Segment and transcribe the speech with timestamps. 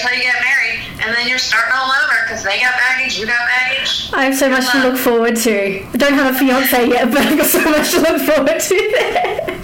[0.00, 3.26] till you get married, and then you're starting all over because they got baggage, you
[3.26, 4.10] got baggage.
[4.12, 5.84] I have so much to look forward to.
[5.84, 8.90] I don't have a fiance yet, but I've got so much to look forward to
[8.92, 9.60] there.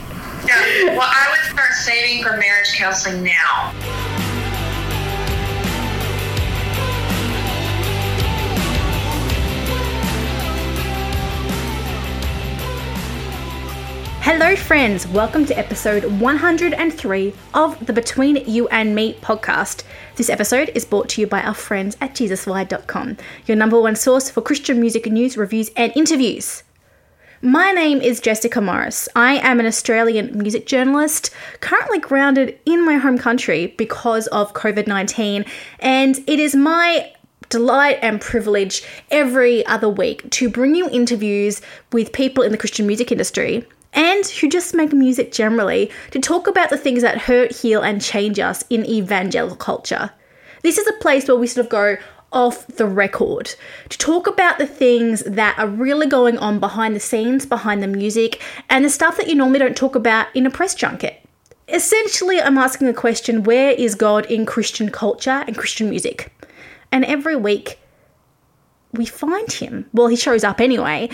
[0.47, 3.73] Yeah, well, I would start saving for marriage counseling now.
[14.29, 15.07] Hello, friends.
[15.07, 19.85] Welcome to episode 103 of the Between You and Me podcast.
[20.17, 24.29] This episode is brought to you by our friends at JesusWired.com, your number one source
[24.29, 26.65] for Christian music news, reviews, and interviews.
[27.41, 29.09] My name is Jessica Morris.
[29.15, 34.89] I am an Australian music journalist, currently grounded in my home country because of COVID
[34.89, 35.45] 19,
[35.79, 37.13] and it is my
[37.49, 41.63] delight and privilege every other week to bring you interviews
[41.93, 43.65] with people in the Christian music industry
[43.97, 48.01] and who just make music generally to talk about the things that hurt, heal, and
[48.01, 50.11] change us in evangelical culture.
[50.63, 51.97] This is a place where we sort of go
[52.33, 53.55] off the record
[53.89, 57.87] to talk about the things that are really going on behind the scenes, behind the
[57.87, 61.23] music, and the stuff that you normally don't talk about in a press junket.
[61.69, 66.33] Essentially, I'm asking the question where is God in Christian culture and Christian music?
[66.93, 67.79] And every week,
[68.93, 69.89] we find him.
[69.93, 71.11] Well, he shows up anyway,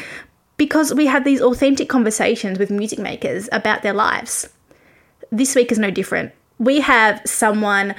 [0.57, 4.49] because we have these authentic conversations with music makers about their lives.
[5.31, 6.33] This week is no different.
[6.59, 7.95] We have someone,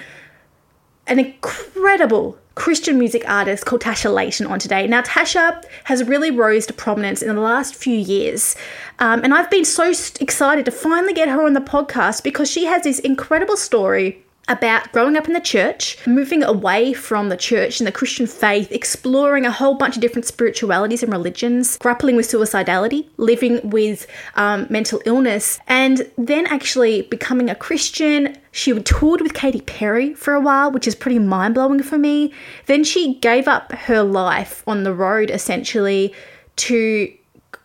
[1.08, 4.86] an incredible Christian music artist called Tasha Layton on today.
[4.86, 8.56] Now, Tasha has really rose to prominence in the last few years.
[9.00, 12.66] Um, and I've been so excited to finally get her on the podcast because she
[12.66, 17.80] has this incredible story about growing up in the church, moving away from the church
[17.80, 22.28] and the Christian faith, exploring a whole bunch of different spiritualities and religions, grappling with
[22.28, 24.06] suicidality, living with
[24.36, 28.38] um, mental illness, and then actually becoming a Christian.
[28.52, 32.34] She toured with Katy Perry for a while, which is pretty mind blowing for me.
[32.66, 36.14] Then she gave up her life on the road essentially
[36.58, 37.14] to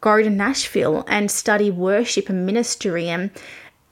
[0.00, 3.30] go to Nashville and study worship and ministry and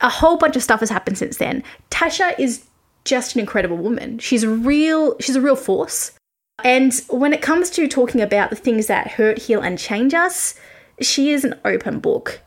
[0.01, 1.63] a whole bunch of stuff has happened since then.
[1.91, 2.66] Tasha is
[3.07, 4.19] just an incredible woman.
[4.19, 6.13] She's a real she's a real force.
[6.65, 10.55] And when it comes to talking about the things that hurt, heal, and change us,
[11.01, 12.41] she is an open book.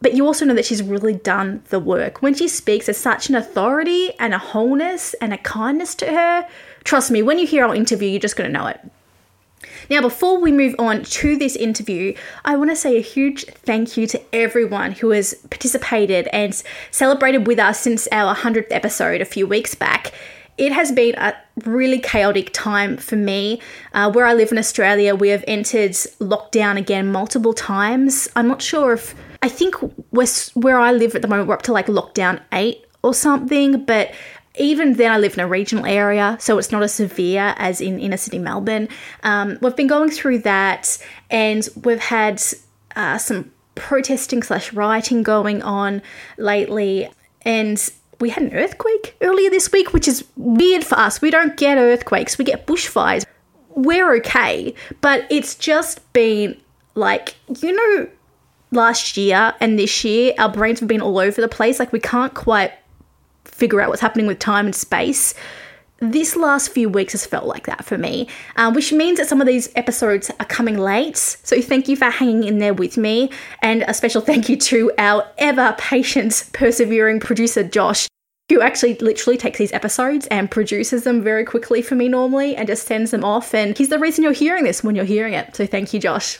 [0.00, 2.20] But you also know that she's really done the work.
[2.20, 6.48] When she speaks, there's such an authority and a wholeness and a kindness to her.
[6.84, 8.80] Trust me, when you hear our interview, you're just going to know it.
[9.90, 12.14] Now, before we move on to this interview,
[12.44, 16.60] I want to say a huge thank you to everyone who has participated and
[16.90, 20.12] celebrated with us since our 100th episode a few weeks back.
[20.56, 23.60] It has been a really chaotic time for me.
[23.92, 28.28] Uh, where I live in Australia, we have entered lockdown again multiple times.
[28.36, 29.74] I'm not sure if I think
[30.10, 34.14] where I live at the moment, we're up to like lockdown eight or something, but
[34.56, 37.98] even then, I live in a regional area, so it's not as severe as in
[37.98, 38.88] inner city Melbourne.
[39.24, 40.96] Um, we've been going through that,
[41.28, 42.42] and we've had
[42.94, 46.02] uh, some protesting slash rioting going on
[46.38, 47.10] lately,
[47.42, 51.20] and we had an earthquake earlier this week, which is weird for us.
[51.20, 53.24] We don't get earthquakes, we get bushfires.
[53.70, 56.56] We're okay, but it's just been
[56.94, 58.08] like, you know,
[58.70, 61.80] last year and this year, our brains have been all over the place.
[61.80, 62.72] Like, we can't quite
[63.44, 65.34] figure out what's happening with time and space.
[66.00, 69.40] This last few weeks has felt like that for me, um, which means that some
[69.40, 71.16] of these episodes are coming late.
[71.16, 73.30] So, thank you for hanging in there with me.
[73.62, 78.08] And a special thank you to our ever patient, persevering producer, Josh,
[78.50, 82.66] who actually literally takes these episodes and produces them very quickly for me normally and
[82.66, 83.54] just sends them off.
[83.54, 85.54] And he's the reason you're hearing this when you're hearing it.
[85.54, 86.38] So, thank you, Josh.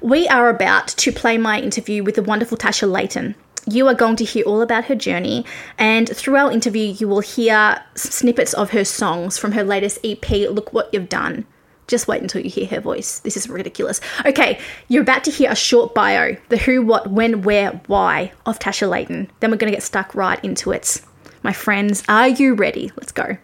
[0.00, 3.34] We are about to play my interview with the wonderful Tasha Layton
[3.70, 5.44] you are going to hear all about her journey,
[5.78, 10.28] and through our interview, you will hear snippets of her songs from her latest EP,
[10.50, 11.46] Look What You've Done.
[11.86, 13.20] Just wait until you hear her voice.
[13.20, 14.00] This is ridiculous.
[14.26, 18.58] Okay, you're about to hear a short bio the who, what, when, where, why of
[18.58, 19.30] Tasha Layton.
[19.40, 21.00] Then we're going to get stuck right into it.
[21.42, 22.92] My friends, are you ready?
[22.96, 23.38] Let's go.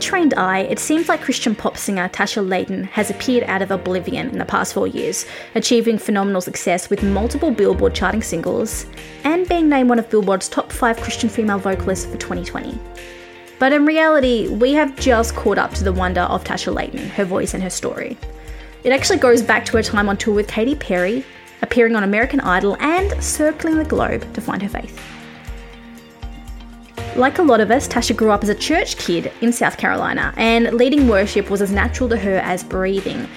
[0.00, 4.30] Untrained eye, it seems like Christian pop singer Tasha Layton has appeared out of oblivion
[4.30, 8.86] in the past four years, achieving phenomenal success with multiple Billboard charting singles
[9.24, 12.78] and being named one of Billboard's top five Christian female vocalists for 2020.
[13.58, 17.26] But in reality, we have just caught up to the wonder of Tasha Layton, her
[17.26, 18.16] voice, and her story.
[18.84, 21.26] It actually goes back to her time on tour with Katy Perry,
[21.60, 24.98] appearing on American Idol, and circling the globe to find her faith.
[27.16, 30.32] Like a lot of us, Tasha grew up as a church kid in South Carolina,
[30.36, 33.28] and leading worship was as natural to her as breathing.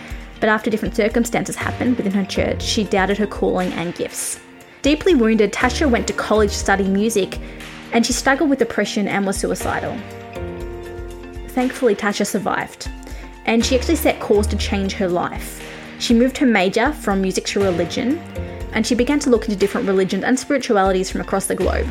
[0.43, 4.41] but after different circumstances happened within her church, she doubted her calling and gifts.
[4.81, 7.39] Deeply wounded, Tasha went to college to study music
[7.93, 9.97] and she struggled with depression and was suicidal.
[11.47, 12.89] Thankfully, Tasha survived,
[13.45, 15.65] and she actually set course to change her life.
[15.99, 18.17] She moved her major from music to religion,
[18.73, 21.87] and she began to look into different religions and spiritualities from across the globe.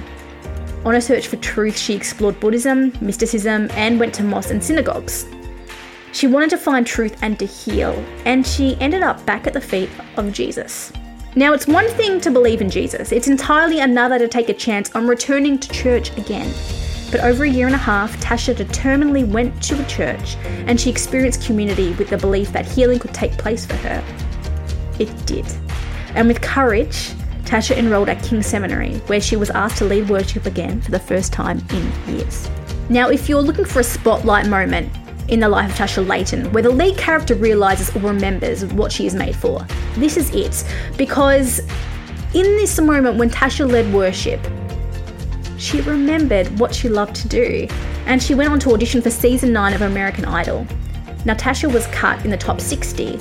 [0.84, 5.26] On a search for truth, she explored Buddhism, mysticism, and went to mosques and synagogues.
[6.12, 7.92] She wanted to find truth and to heal,
[8.24, 10.92] and she ended up back at the feet of Jesus.
[11.36, 14.94] Now, it's one thing to believe in Jesus, it's entirely another to take a chance
[14.94, 16.52] on returning to church again.
[17.12, 20.36] But over a year and a half, Tasha determinedly went to a church
[20.66, 24.02] and she experienced community with the belief that healing could take place for her.
[24.98, 25.44] It did.
[26.14, 27.12] And with courage,
[27.44, 30.98] Tasha enrolled at King Seminary, where she was asked to lead worship again for the
[30.98, 32.48] first time in years.
[32.88, 34.90] Now, if you're looking for a spotlight moment,
[35.28, 39.06] in the life of Tasha Layton, where the lead character realizes or remembers what she
[39.06, 39.66] is made for.
[39.94, 40.64] This is it,
[40.96, 41.60] because
[42.34, 44.40] in this moment when Tasha led worship,
[45.58, 47.66] she remembered what she loved to do,
[48.06, 50.66] and she went on to audition for season 9 of American Idol.
[51.24, 53.18] Natasha was cut in the top 60,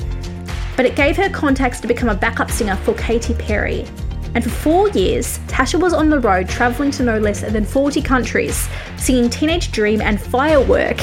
[0.76, 3.86] but it gave her contacts to become a backup singer for Katy Perry.
[4.34, 8.02] And for four years, Tasha was on the road traveling to no less than 40
[8.02, 8.68] countries,
[8.98, 11.00] singing Teenage Dream and Firework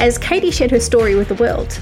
[0.00, 1.78] as Katy shared her story with the world.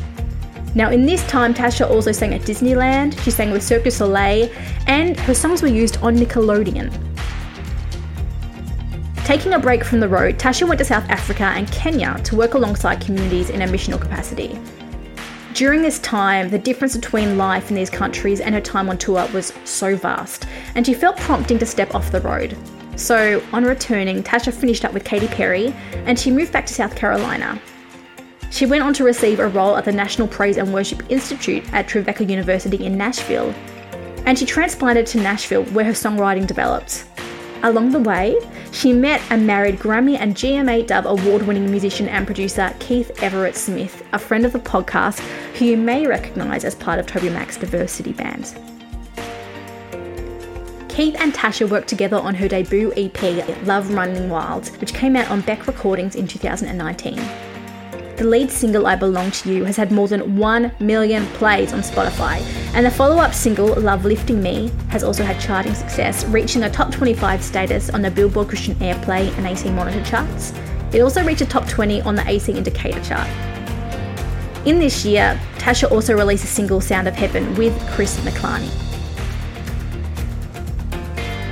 [0.75, 4.51] Now, in this time, Tasha also sang at Disneyland, she sang with Cirque du Soleil,
[4.87, 6.93] and her songs were used on Nickelodeon.
[9.25, 12.55] Taking a break from the road, Tasha went to South Africa and Kenya to work
[12.55, 14.59] alongside communities in a missional capacity.
[15.55, 19.29] During this time, the difference between life in these countries and her time on tour
[19.33, 22.57] was so vast, and she felt prompting to step off the road.
[22.97, 25.75] So, on returning, Tasha finished up with Katy Perry
[26.07, 27.61] and she moved back to South Carolina,
[28.51, 31.87] she went on to receive a role at the National Praise and Worship Institute at
[31.87, 33.55] Trevecca University in Nashville,
[34.27, 37.05] and she transplanted to Nashville where her songwriting developed.
[37.63, 38.37] Along the way,
[38.73, 43.55] she met and married Grammy and GMA Dove award winning musician and producer Keith Everett
[43.55, 45.19] Smith, a friend of the podcast
[45.59, 48.59] who you may recognise as part of TobyMac's Diverse City band.
[50.89, 53.23] Keith and Tasha worked together on her debut EP,
[53.67, 57.50] Love Running Wild, which came out on BEC Recordings in 2019.
[58.21, 61.81] The lead single I Belong to You has had more than 1 million plays on
[61.81, 62.43] Spotify,
[62.75, 66.71] and the follow up single Love Lifting Me has also had charting success, reaching a
[66.71, 70.53] top 25 status on the Billboard Christian Airplay and AC Monitor charts.
[70.93, 73.27] It also reached a top 20 on the AC Indicator chart.
[74.67, 78.69] In this year, Tasha also released a single Sound of Heaven with Chris McClarney.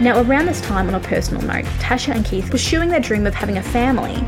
[0.03, 3.27] Now, around this time, on a personal note, Tasha and Keith were pursuing their dream
[3.27, 4.23] of having a family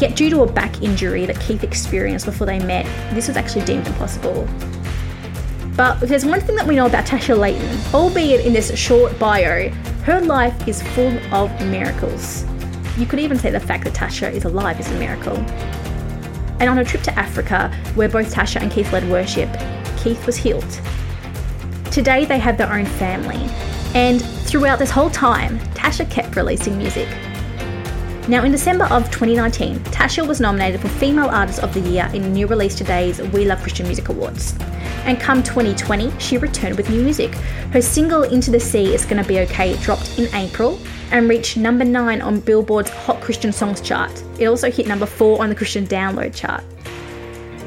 [0.00, 3.64] Yet, due to a back injury that Keith experienced before they met, this was actually
[3.64, 4.48] deemed impossible.
[5.76, 9.18] But if there's one thing that we know about Tasha Layton, albeit in this short
[9.18, 9.70] bio,
[10.04, 12.44] her life is full of miracles.
[12.96, 15.36] You could even say the fact that Tasha is alive is a miracle.
[16.60, 19.48] And on a trip to Africa, where both Tasha and Keith led worship,
[19.96, 20.80] Keith was healed.
[21.92, 23.48] Today they have their own family,
[23.94, 27.08] and throughout this whole time, Tasha kept releasing music.
[28.28, 32.30] Now, in December of 2019, Tasha was nominated for Female Artist of the Year in
[32.34, 34.54] New Release Today's We Love Christian Music Awards.
[35.06, 37.34] And come 2020, she returned with new music.
[37.72, 40.78] Her single Into the Sea is Gonna Be Okay dropped in April
[41.10, 44.22] and reached number 9 on Billboard's Hot Christian Songs chart.
[44.38, 46.62] It also hit number 4 on the Christian Download chart.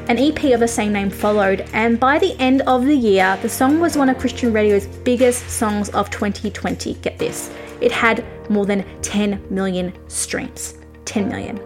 [0.08, 3.48] An EP of the same name followed, and by the end of the year, the
[3.48, 6.94] song was one of Christian radio's biggest songs of 2020.
[6.94, 7.50] Get this
[7.82, 10.78] it had more than 10 million streams.
[11.04, 11.58] 10 million.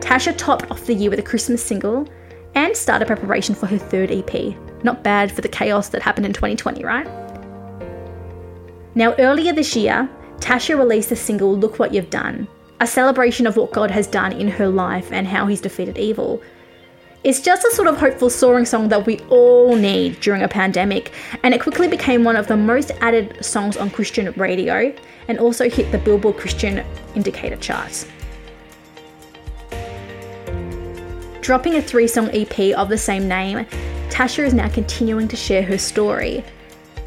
[0.00, 2.08] Tasha topped off the year with a Christmas single
[2.54, 4.56] and started preparation for her third EP.
[4.82, 7.06] Not bad for the chaos that happened in 2020, right?
[8.94, 10.08] Now, earlier this year,
[10.38, 12.48] Tasha released the single Look What You've Done,
[12.80, 16.42] a celebration of what God has done in her life and how he's defeated evil.
[17.24, 21.12] It's just a sort of hopeful soaring song that we all need during a pandemic,
[21.42, 24.94] and it quickly became one of the most added songs on Christian radio
[25.28, 28.06] and also hit the Billboard Christian Indicator charts.
[31.40, 33.64] Dropping a three song EP of the same name,
[34.10, 36.44] Tasha is now continuing to share her story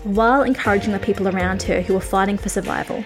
[0.03, 3.03] while encouraging the people around her who are fighting for survival.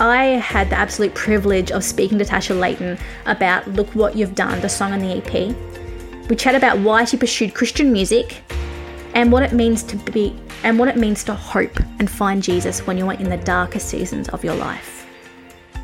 [0.00, 4.60] I had the absolute privilege of speaking to Tasha Layton about Look What You've Done,
[4.60, 5.56] the song on the EP,
[6.28, 8.42] we chat about why she pursued Christian music
[9.16, 12.86] and what it means to be and what it means to hope and find Jesus
[12.86, 15.06] when you are in the darkest seasons of your life.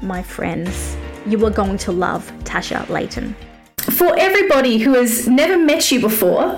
[0.02, 3.34] My friends, you are going to love Tasha Layton.
[3.78, 6.50] For everybody who has never met you before,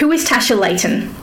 [0.00, 1.14] who is Tasha Layton?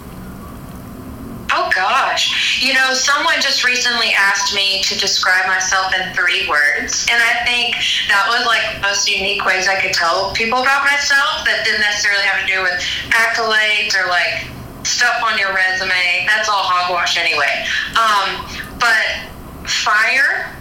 [1.51, 2.63] Oh gosh.
[2.63, 7.05] You know, someone just recently asked me to describe myself in three words.
[7.11, 7.75] And I think
[8.07, 11.81] that was like the most unique ways I could tell people about myself that didn't
[11.81, 12.79] necessarily have to do with
[13.11, 14.52] accolades or like
[14.83, 16.25] stuff on your resume.
[16.27, 17.65] That's all hogwash anyway.
[17.95, 18.45] Um,
[18.79, 20.53] but fire,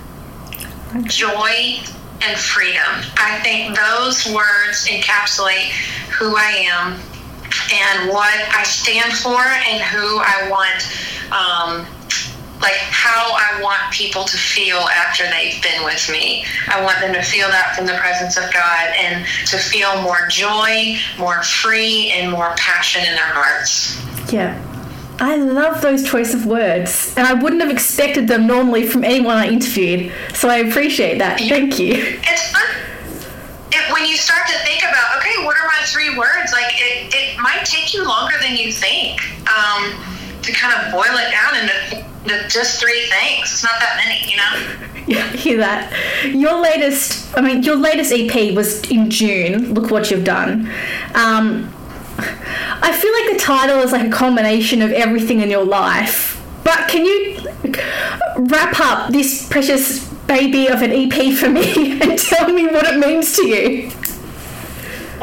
[1.05, 1.81] joy,
[2.23, 3.03] and freedom.
[3.17, 5.71] I think those words encapsulate
[6.19, 7.01] who I am
[7.73, 10.87] and what I stand for and who I want,
[11.33, 11.87] um,
[12.63, 16.47] like how I want people to feel after they've been with me.
[16.69, 20.27] I want them to feel that from the presence of God and to feel more
[20.29, 24.01] joy, more free, and more passion in their hearts.
[24.33, 24.57] Yeah.
[25.19, 29.37] I love those choice of words, and I wouldn't have expected them normally from anyone
[29.37, 30.13] I interviewed.
[30.35, 31.39] So I appreciate that.
[31.39, 31.95] Thank you.
[31.95, 32.63] It's fun.
[33.71, 36.53] It, when you start to think about, okay, what are my three words?
[36.53, 39.95] Like it, it might take you longer than you think um,
[40.43, 43.53] to kind of boil it down into, into just three things.
[43.53, 44.89] It's not that many, you know.
[45.05, 45.93] Yeah, hear that.
[46.33, 49.75] Your latest, I mean, your latest EP was in June.
[49.75, 50.71] Look what you've done.
[51.17, 51.75] Um,
[52.19, 56.41] I feel like the title is like a combination of everything in your life.
[56.63, 57.41] But can you
[58.37, 62.99] wrap up this precious baby of an EP for me and tell me what it
[62.99, 63.91] means to you?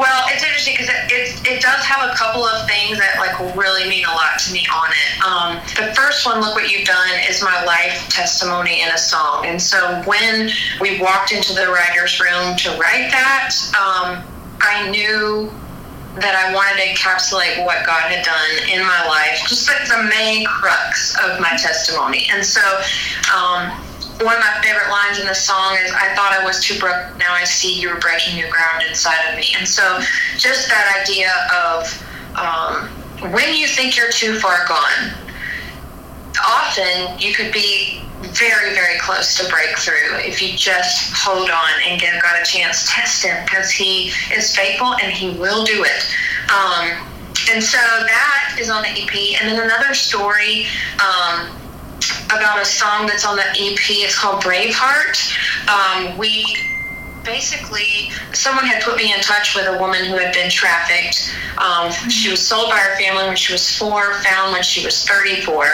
[0.00, 3.36] Well, it's interesting because it, it, it does have a couple of things that like
[3.54, 5.10] really mean a lot to me on it.
[5.20, 9.44] Um, the first one, look what you've done, is my life testimony in a song.
[9.44, 10.48] And so when
[10.80, 14.24] we walked into the writer's room to write that, um,
[14.62, 15.52] I knew
[16.16, 20.08] that I wanted to encapsulate what God had done in my life, just like the
[20.08, 22.26] main crux of my testimony.
[22.32, 22.62] And so,
[23.36, 23.70] um,
[24.22, 27.16] one of my favorite lines in the song is, I thought I was too broke,
[27.16, 29.54] now I see you're breaking new ground inside of me.
[29.56, 30.00] And so,
[30.36, 35.12] just that idea of um, when you think you're too far gone,
[36.46, 42.00] often you could be very, very close to breakthrough if you just hold on and
[42.00, 42.92] give God a chance.
[42.92, 46.04] Test Him because He is faithful and He will do it.
[46.52, 47.06] Um,
[47.50, 49.40] and so that is on the EP.
[49.40, 50.66] And then another story
[51.00, 51.48] um,
[52.30, 53.78] about a song that's on the EP.
[53.88, 55.18] It's called Braveheart.
[55.68, 56.56] Um, we
[57.24, 61.34] basically someone had put me in touch with a woman who had been trafficked.
[61.58, 65.06] Um, she was sold by her family when she was four, found when she was
[65.06, 65.66] 34,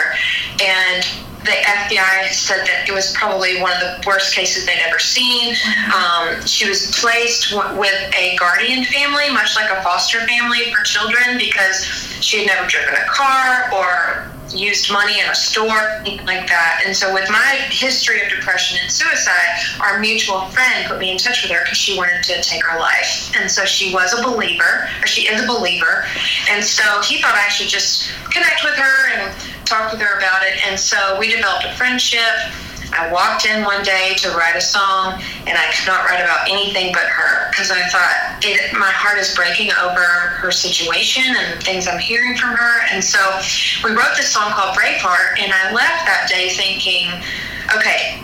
[0.61, 1.07] and
[1.43, 5.55] the FBI said that it was probably one of the worst cases they'd ever seen.
[5.95, 10.83] Um, she was placed w- with a guardian family, much like a foster family for
[10.83, 11.85] children, because
[12.19, 16.83] she had never driven a car or used money in a store, like that.
[16.85, 21.17] And so, with my history of depression and suicide, our mutual friend put me in
[21.17, 23.31] touch with her because she wanted to take her life.
[23.39, 26.05] And so, she was a believer, or she is a believer.
[26.49, 29.33] And so, he thought I should just connect with her and
[29.65, 30.65] talk with her about it.
[30.65, 32.21] And so, we developed a friendship.
[32.93, 36.49] I walked in one day to write a song, and I could not write about
[36.49, 41.61] anything but her because I thought it, my heart is breaking over her situation and
[41.63, 42.87] things I'm hearing from her.
[42.91, 43.19] And so
[43.83, 47.09] we wrote this song called Braveheart, and I left that day thinking,
[47.75, 48.23] okay,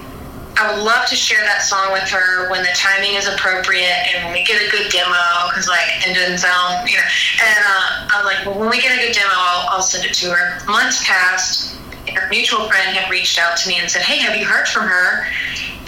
[0.56, 4.26] I would love to share that song with her when the timing is appropriate and
[4.26, 7.10] when we get a good demo, because like it doesn't sound, you know.
[7.42, 10.06] And uh, I was like, well, when we get a good demo, I'll, I'll send
[10.06, 10.64] it to her.
[10.68, 11.74] Months passed
[12.12, 14.88] her mutual friend had reached out to me and said, Hey, have you heard from
[14.88, 15.26] her?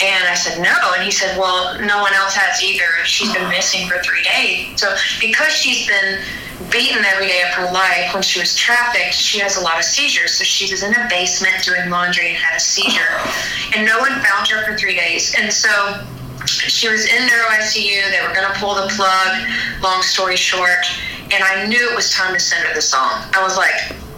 [0.02, 0.76] And I said, No.
[0.94, 2.86] And he said, Well, no one else has either.
[3.06, 4.80] She's been missing for three days.
[4.80, 6.22] So, because she's been
[6.72, 9.84] beaten every day of her life when she was trafficked, she has a lot of
[9.84, 10.34] seizures.
[10.34, 13.20] So, she was in a basement doing laundry and had a seizure.
[13.76, 15.36] And no one found her for three days.
[15.38, 16.06] And so,
[16.46, 18.12] she was in neuro ICU.
[18.12, 19.48] They were going to pull the plug,
[19.82, 20.86] long story short.
[21.32, 23.24] And I knew it was time to send her the song.
[23.34, 23.74] I was like,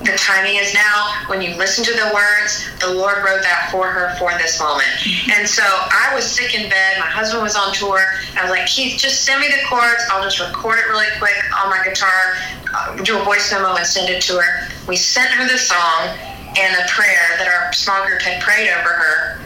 [0.07, 1.11] the timing is now.
[1.27, 4.87] When you listen to the words, the Lord wrote that for her for this moment.
[5.35, 6.99] And so I was sick in bed.
[6.99, 7.99] My husband was on tour.
[8.39, 10.01] I was like, Keith, just send me the chords.
[10.09, 12.39] I'll just record it really quick on my guitar,
[12.73, 14.67] uh, do a voice memo, and send it to her.
[14.87, 16.15] We sent her the song
[16.57, 19.41] and a prayer that our small group had prayed over her.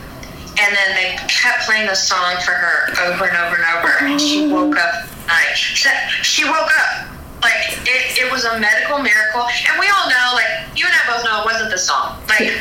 [0.62, 4.06] And then they kept playing the song for her over and over and over.
[4.06, 5.56] And she woke up night.
[5.56, 7.11] She woke up
[7.42, 9.46] like it, it was a medical miracle.
[9.70, 12.22] And we all know like you and i both know it wasn't the song.
[12.30, 12.54] Like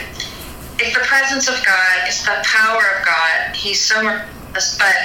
[0.81, 4.97] it's the presence of god it's the power of god he's so miraculous but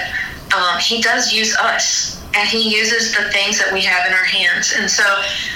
[0.55, 2.21] um, he does use us.
[2.35, 4.75] And he uses the things that we have in our hands.
[4.75, 5.07] And so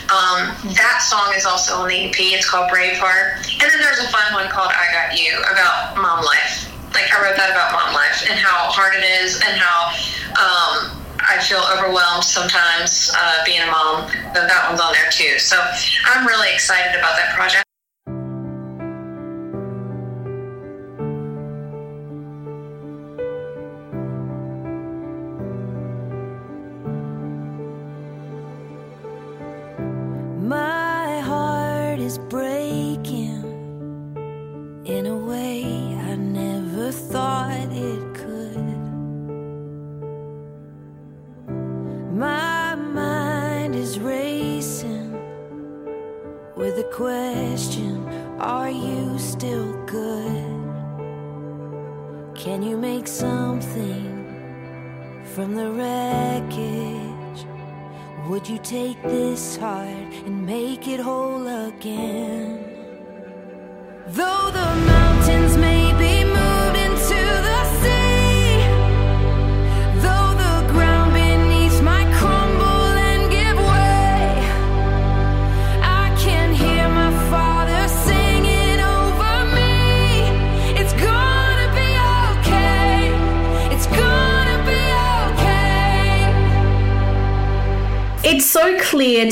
[0.07, 3.43] um, that song is also on the ep it's called braveheart.
[3.51, 6.71] And then there's a fun one called i got you about mom life.
[6.93, 9.91] Like i wrote that about mom life and how hard it is and how
[10.39, 14.09] um, I feel overwhelmed sometimes uh, being a mom.
[14.33, 15.39] That one's on there too.
[15.39, 15.59] So
[16.05, 17.68] I'm really excited about that project.
[59.59, 62.38] Heart and make it whole again?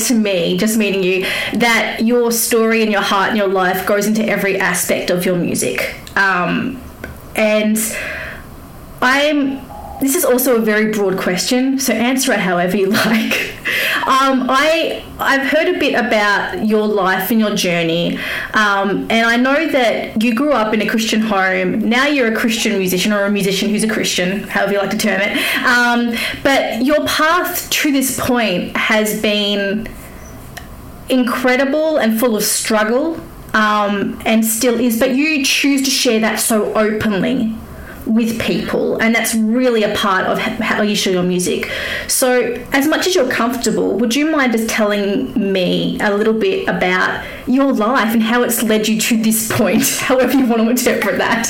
[0.08, 4.06] To me, just meeting you, that your story and your heart and your life goes
[4.06, 5.94] into every aspect of your music.
[6.16, 6.82] Um,
[7.36, 7.78] and
[9.00, 9.66] I'm.
[10.00, 13.52] This is also a very broad question, so answer it however you like.
[14.06, 18.16] Um, I I've heard a bit about your life and your journey,
[18.54, 21.80] um, and I know that you grew up in a Christian home.
[21.80, 24.98] Now you're a Christian musician or a musician who's a Christian, however you like to
[24.98, 25.36] term it.
[25.64, 29.88] Um, but your path to this point has been
[31.08, 33.20] incredible and full of struggle,
[33.54, 34.98] um, and still is.
[34.98, 37.54] But you choose to share that so openly
[38.06, 41.70] with people, and that's really a part of how you show your music.
[42.08, 46.68] So, as much as you're comfortable, would you mind just telling me a little bit
[46.68, 50.70] about your life and how it's led you to this point, however you want to
[50.70, 51.48] interpret that?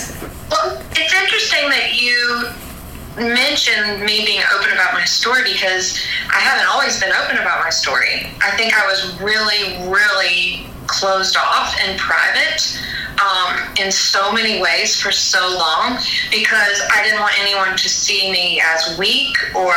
[0.50, 2.48] Well, it's interesting that you
[3.20, 5.98] mentioned me being open about my story because
[6.32, 8.30] I haven't always been open about my story.
[8.42, 12.80] I think I was really, really closed off and private
[13.20, 15.98] um, in so many ways for so long
[16.30, 19.74] because I didn't want anyone to see me as weak or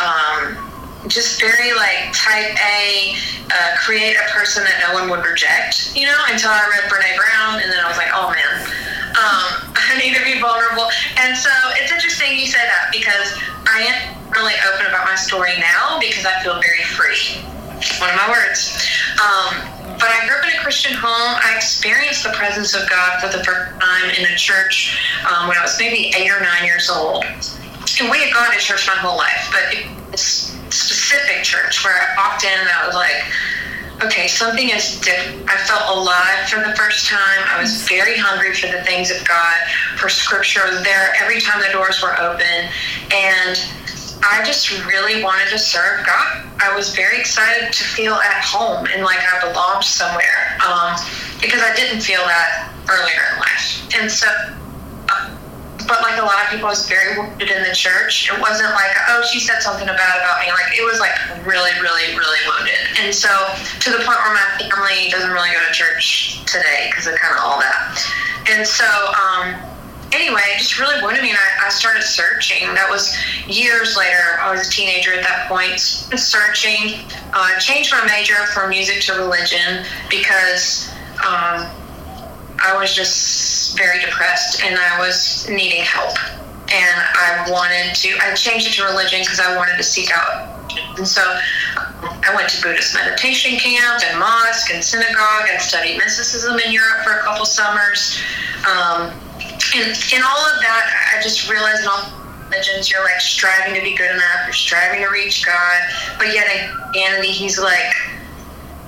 [0.00, 0.71] um,
[1.08, 3.16] just very like type A,
[3.50, 7.16] uh, create a person that no one would reject, you know, until I read Brene
[7.16, 8.52] Brown and then I was like, oh man,
[9.18, 10.88] um, I need to be vulnerable.
[11.18, 13.34] And so it's interesting you say that because
[13.66, 17.42] I am really open about my story now because I feel very free.
[17.98, 18.78] One of my words.
[19.18, 21.38] Um, but I grew up in a Christian home.
[21.42, 25.56] I experienced the presence of God for the first time in a church um, when
[25.56, 27.24] I was maybe eight or nine years old.
[28.10, 30.20] We had gone to church my whole life, but was
[30.70, 33.12] specific church where I walked in and I was like,
[34.04, 35.48] okay, something is different.
[35.48, 37.40] I felt alive for the first time.
[37.48, 39.56] I was very hungry for the things of God,
[39.96, 40.60] for scripture.
[40.64, 42.68] I was there every time the doors were open.
[43.12, 43.60] And
[44.24, 46.46] I just really wanted to serve God.
[46.60, 50.94] I was very excited to feel at home and like I belonged somewhere um,
[51.40, 53.94] because I didn't feel that earlier in life.
[54.00, 54.26] And so,
[55.92, 58.32] but like a lot of people, I was very wounded in the church.
[58.32, 60.48] It wasn't like, oh, she said something bad about me.
[60.48, 61.12] Like it was like
[61.44, 62.80] really, really, really wounded.
[62.98, 67.06] And so to the point where my family doesn't really go to church today because
[67.06, 67.92] of kind of all that.
[68.48, 69.52] And so, um,
[70.16, 72.72] anyway, it just really wounded me, and I, I started searching.
[72.72, 73.12] That was
[73.46, 74.40] years later.
[74.40, 75.78] I was a teenager at that point.
[75.78, 80.88] Searching, uh, changed my major from music to religion because
[81.20, 81.68] um,
[82.62, 86.16] I was just very depressed and I was needing help.
[86.72, 90.48] And I wanted to, I changed it to religion because I wanted to seek out.
[90.96, 91.22] And so
[92.02, 97.04] I went to Buddhist meditation camp and mosque and synagogue and studied mysticism in Europe
[97.04, 98.18] for a couple summers.
[98.64, 99.12] Um,
[99.74, 102.10] and in all of that, I just realized in all
[102.48, 105.80] religions, you're like striving to be good enough, you're striving to reach God,
[106.18, 107.92] but yet in Christianity, He's like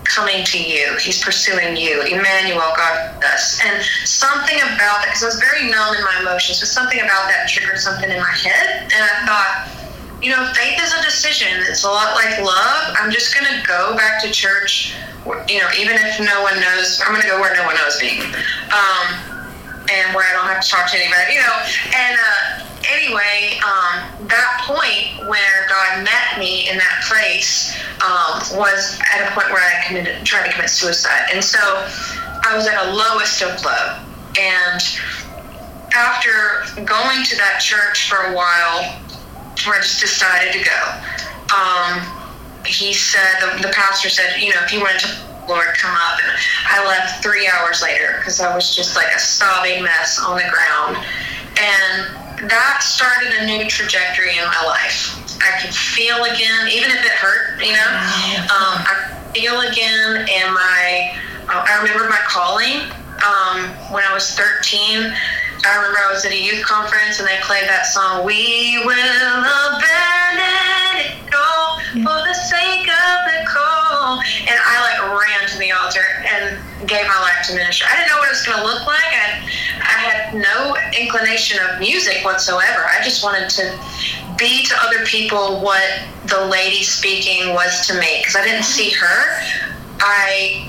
[0.05, 2.03] coming to you, He's pursuing you.
[2.03, 3.61] Emmanuel, God with us.
[3.65, 7.29] And something about that, because I was very numb in my emotions, but something about
[7.29, 9.69] that triggered something in my head, and I thought,
[10.23, 11.49] you know, faith is a decision.
[11.69, 12.97] It's a lot like love.
[12.97, 14.95] I'm just going to go back to church,
[15.49, 18.01] you know, even if no one knows, I'm going to go where no one knows
[18.01, 18.21] me.
[18.73, 19.35] Um,
[19.93, 21.57] and where I don't have to talk to anybody, you know.
[21.93, 29.01] And uh, anyway, um, that point where God met me in that place um, was
[29.13, 32.87] at a point where I committed, tried to commit suicide, and so I was at
[32.87, 34.01] a lowest of low.
[34.39, 34.83] And
[35.95, 39.01] after going to that church for a while,
[39.65, 42.03] where I just decided to go, um,
[42.67, 46.19] he said the, the pastor said, you know, if you wanted to Lord come up.
[46.23, 46.33] And
[46.67, 50.49] I left three hours later because I was just like a sobbing mess on the
[50.51, 51.05] ground.
[51.61, 55.17] And that started a new trajectory in my life.
[55.43, 57.91] I could feel again, even if it hurt, you know,
[58.49, 60.27] um, I feel again.
[60.29, 62.91] And my, uh, I remember my calling.
[63.25, 65.15] um, when I was 13.
[65.67, 68.93] I remember I was at a youth conference and they played that song, We Will
[68.93, 70.74] Abandon
[72.03, 74.19] for the sake of the call.
[74.19, 77.87] And I like ran to the altar and gave my life to ministry.
[77.91, 78.99] I didn't know what it was going to look like.
[78.99, 82.85] I, I had no inclination of music whatsoever.
[82.91, 83.79] I just wanted to
[84.37, 88.91] be to other people what the lady speaking was to me because I didn't see
[88.91, 89.41] her.
[90.01, 90.69] I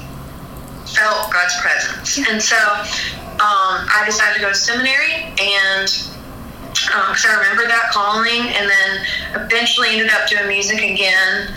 [0.85, 2.19] felt God's presence.
[2.29, 2.57] And so
[3.41, 5.89] um, I decided to go to seminary and
[6.93, 11.53] um, I remember that calling and then eventually ended up doing music again.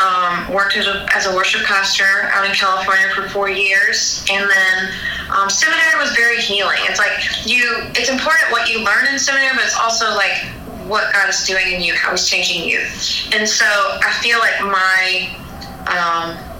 [0.00, 4.50] Um, worked as a, as a worship pastor out in California for four years, and
[4.50, 4.92] then
[5.30, 6.78] um, seminary was very healing.
[6.88, 7.12] It's like
[7.46, 7.62] you,
[7.94, 10.32] it's important what you learn in seminary, but it's also like
[10.88, 12.80] what God is doing in you, how He's changing you.
[13.32, 15.36] And so I feel like my
[15.86, 16.51] um,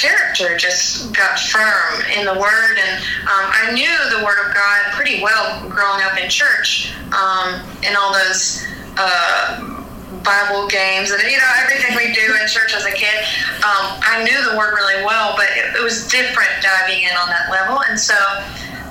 [0.00, 4.92] character just got firm in the Word, and um, I knew the Word of God
[4.92, 8.64] pretty well growing up in church um, and all those.
[8.98, 9.82] Uh,
[10.22, 13.14] Bible games and you know everything we do in church as a kid.
[13.62, 17.28] Um, I knew the word really well, but it, it, was different diving in on
[17.28, 17.82] that level.
[17.88, 18.14] And so,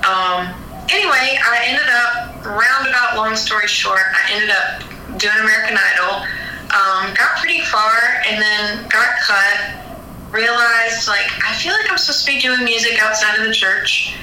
[0.08, 0.48] um,
[0.88, 3.16] anyway, I ended up roundabout.
[3.16, 4.80] Long story short, I ended up
[5.18, 6.24] doing American Idol.
[6.72, 9.86] Um, got pretty far, and then got cut
[10.30, 14.14] realized like I feel like I'm supposed to be doing music outside of the church,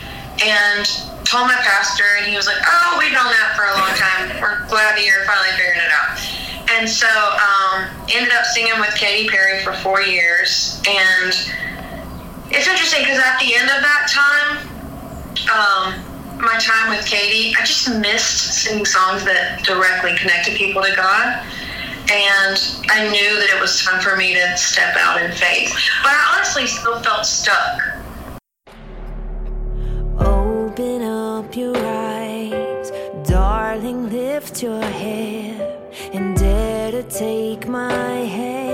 [0.44, 0.86] and
[1.24, 4.42] told my pastor, and he was like, "Oh, we've known that for a long time.
[4.42, 6.20] We're glad that you're finally figuring it out."
[6.78, 11.34] And so um, ended up singing with Katy Perry for four years, and
[12.50, 14.74] it's interesting because at the end of that time,
[15.50, 20.96] um, my time with Katy, I just missed singing songs that directly connected people to
[20.96, 21.46] God
[22.12, 22.58] and
[22.90, 25.74] I knew that it was time for me to step out in faith.
[26.02, 27.82] But I honestly still felt stuck.
[30.20, 32.92] Open up your eyes,
[33.28, 35.80] darling, lift your head
[36.14, 38.73] and dare to take my hand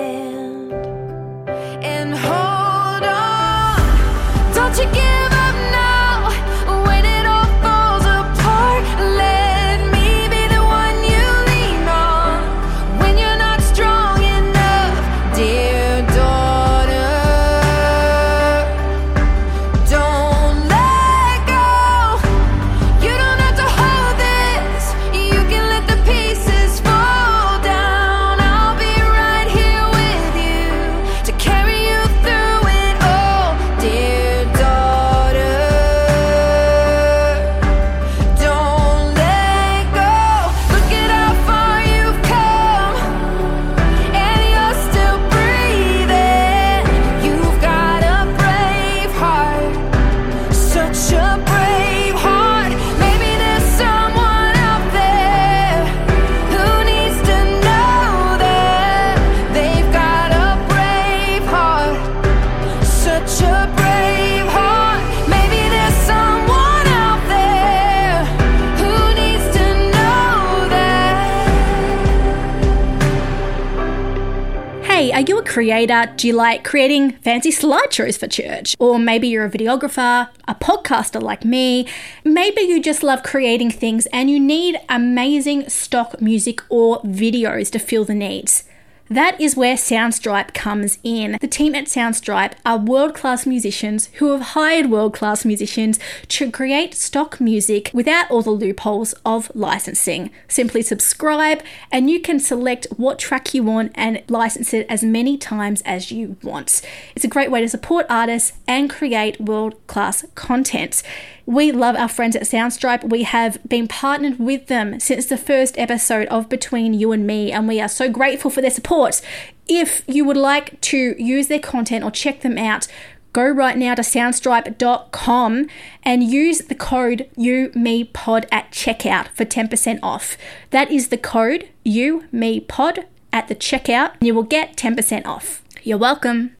[75.86, 76.13] creator?
[76.18, 78.76] Do you like creating fancy slideshows for church?
[78.80, 81.88] Or maybe you're a videographer, a podcaster like me.
[82.26, 87.80] Maybe you just love creating things and you need amazing stock music or videos to
[87.80, 88.65] fill the needs.
[89.10, 91.39] That is where Soundstripe comes in.
[91.41, 96.52] The team at Soundstripe are world class musicians who have hired world class musicians to
[96.52, 100.30] create stock music without all the loopholes of licensing.
[100.48, 105.38] Simply subscribe and you can select what track you want and license it as many
[105.38, 106.84] times as you want.
[107.15, 111.02] It's a great way to support artists and create world class content.
[111.50, 113.10] We love our friends at Soundstripe.
[113.10, 117.52] We have been partnered with them since the first episode of Between You and Me,
[117.52, 119.20] and we are so grateful for their support.
[119.68, 122.88] If you would like to use their content or check them out,
[123.34, 125.68] go right now to soundstripe.com
[126.04, 130.38] and use the code UMePod at checkout for 10% off.
[130.70, 135.64] That is the code UMePod at the checkout, and you will get 10% off.
[135.82, 136.59] You're welcome.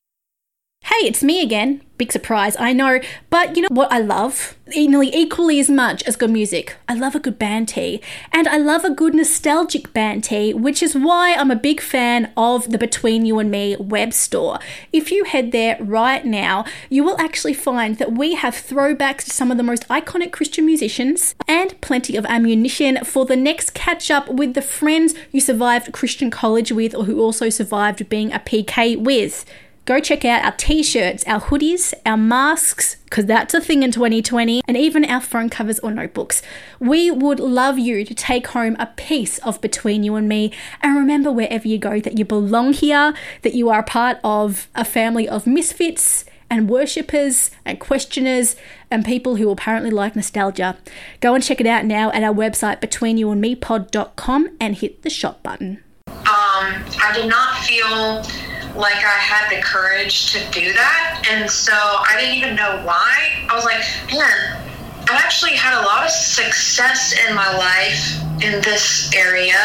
[0.99, 1.81] Hey, it's me again.
[1.97, 2.99] Big surprise, I know.
[3.29, 4.57] But you know what I love?
[4.67, 6.75] Nearly equally as much as good music.
[6.89, 8.01] I love a good band tee.
[8.33, 12.33] And I love a good nostalgic band tee, which is why I'm a big fan
[12.35, 14.59] of the Between You and Me web store.
[14.91, 19.31] If you head there right now, you will actually find that we have throwbacks to
[19.31, 24.11] some of the most iconic Christian musicians and plenty of ammunition for the next catch
[24.11, 28.39] up with the friends you survived Christian college with or who also survived being a
[28.39, 29.45] PK with
[29.89, 33.91] go check out our t shirts, our hoodies, our masks, because that's a thing in
[33.91, 36.43] 2020, and even our phone covers or notebooks.
[36.80, 40.54] We would love you to take home a piece of Between You and Me.
[40.82, 44.69] And remember, wherever you go, that you belong here, that you are a part of
[44.75, 48.56] a family of misfits and worshippers and questioners
[48.91, 50.78] and people who apparently like nostalgia.
[51.19, 55.84] Go and check it out now at our website betweenyouandmepod.com and hit the shop button.
[56.08, 61.27] Um, I did not feel like I had the courage to do that.
[61.29, 63.45] And so I didn't even know why.
[63.49, 64.61] I was like, man,
[65.09, 69.57] I actually had a lot of success in my life in this area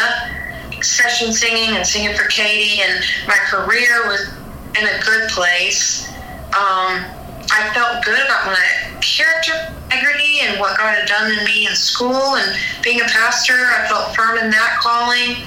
[0.81, 4.29] session singing and singing for Katy, and my career was
[4.77, 6.07] in a good place.
[6.49, 7.01] Um,
[7.49, 11.75] I felt good about my character integrity and what God had done in me in
[11.75, 13.53] school and being a pastor.
[13.53, 15.37] I felt firm in that calling,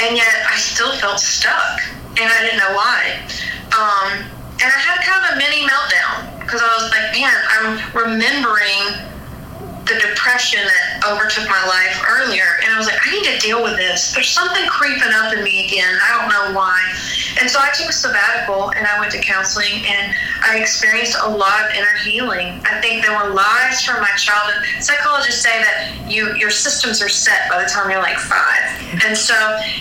[0.00, 1.80] and yet I still felt stuck
[2.18, 3.20] and I didn't know why.
[3.70, 4.24] Um,
[4.60, 9.10] and I had kind of a mini meltdown because I was like, man, I'm remembering
[9.90, 12.62] the depression that overtook my life earlier.
[12.64, 14.14] And I was like, I need to deal with this.
[14.14, 15.98] There's something creeping up in me again.
[16.02, 16.78] I don't know why.
[17.40, 21.28] And so I took a sabbatical and I went to counseling and I experienced a
[21.28, 22.60] lot of inner healing.
[22.64, 24.62] I think there were lies from my childhood.
[24.80, 29.04] Psychologists say that you your systems are set by the time you're like five.
[29.04, 29.34] And so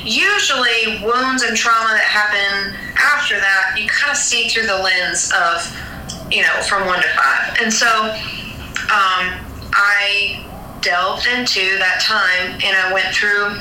[0.03, 5.31] usually wounds and trauma that happen after that, you kind of see through the lens
[5.35, 7.57] of, you know, from one to five.
[7.61, 7.87] And so
[8.91, 10.45] um, I
[10.81, 13.55] delved into that time and I went through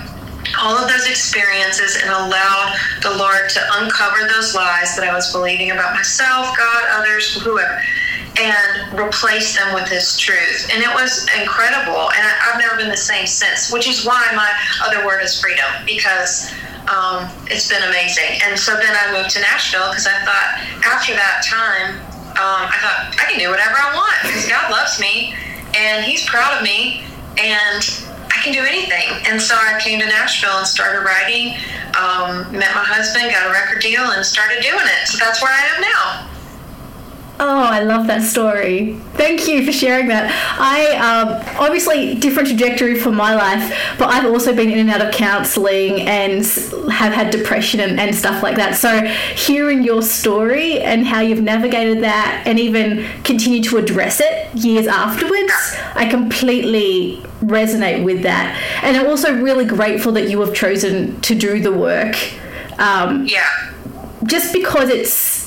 [0.59, 5.31] all of those experiences and allowed the Lord to uncover those lies that I was
[5.33, 7.83] believing about myself, God, others, whoever,
[8.39, 10.71] and replace them with His truth.
[10.73, 12.11] And it was incredible.
[12.15, 14.51] And I, have never been the same since, which is why my
[14.85, 16.51] other word is freedom, because
[16.89, 18.41] um, it's been amazing.
[18.45, 20.49] And so then I moved to Nashville because I thought
[20.87, 22.01] after that time,
[22.39, 25.35] um, I thought I can do whatever I want because God loves me
[25.79, 27.05] and he's proud of me
[27.39, 27.83] and
[28.31, 29.09] I can do anything.
[29.27, 31.57] And so I came to Nashville and started writing,
[31.97, 35.09] um, met my husband, got a record deal, and started doing it.
[35.09, 36.38] So that's where I am now.
[37.41, 38.95] Oh, I love that story.
[39.15, 40.29] Thank you for sharing that.
[40.59, 45.03] I um, obviously different trajectory for my life, but I've also been in and out
[45.03, 46.45] of counselling and
[46.91, 48.75] have had depression and, and stuff like that.
[48.75, 54.53] So hearing your story and how you've navigated that and even continue to address it
[54.57, 55.53] years afterwards,
[55.95, 58.61] I completely resonate with that.
[58.83, 62.17] And I'm also really grateful that you have chosen to do the work.
[62.81, 63.75] Um, yeah.
[64.25, 65.38] Just because it's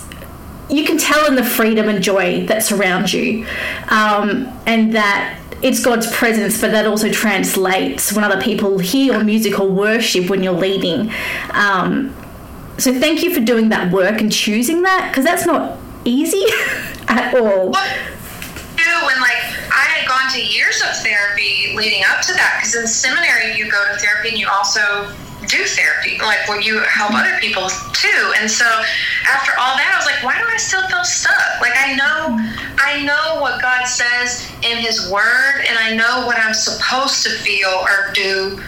[0.72, 3.46] you can tell in the freedom and joy that surrounds you,
[3.90, 9.24] um, and that it's God's presence, but that also translates when other people hear your
[9.24, 11.12] music or worship when you're leading.
[11.52, 12.16] Um,
[12.78, 16.44] so thank you for doing that work and choosing that because that's not easy
[17.08, 17.72] at all.
[19.06, 19.42] When like
[19.74, 23.70] I had gone to years of therapy leading up to that because in seminary you
[23.70, 25.12] go to therapy and you also
[25.48, 28.34] do therapy, like where you help other people too.
[28.40, 28.66] And so
[29.28, 31.62] after all that, I was like, why do I still feel stuck?
[31.62, 32.38] Like I know,
[32.78, 37.30] I know what God says in His Word, and I know what I'm supposed to
[37.30, 38.62] feel or do.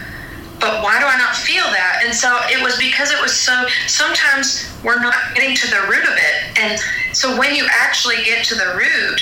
[0.60, 2.02] But why do I not feel that?
[2.04, 3.66] And so it was because it was so.
[3.86, 6.80] Sometimes we're not getting to the root of it, and
[7.12, 9.20] so when you actually get to the root,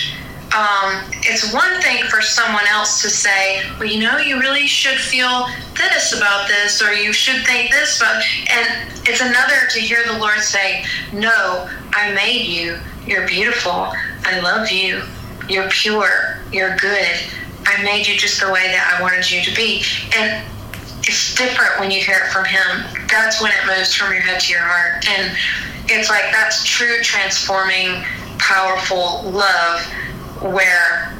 [0.54, 4.98] um, it's one thing for someone else to say, well, you know, you really should
[4.98, 10.04] feel this about this, or you should think this about, and it's another to hear
[10.06, 12.78] the Lord say, no, I made you.
[13.06, 13.92] You're beautiful.
[14.24, 15.02] I love you.
[15.48, 16.38] You're pure.
[16.52, 17.16] You're good.
[17.64, 19.82] I made you just the way that I wanted you to be.
[20.14, 20.44] And
[21.00, 23.06] it's different when you hear it from Him.
[23.08, 25.08] That's when it moves from your head to your heart.
[25.08, 25.36] And
[25.86, 28.04] it's like that's true transforming,
[28.38, 29.80] powerful love
[30.42, 31.14] where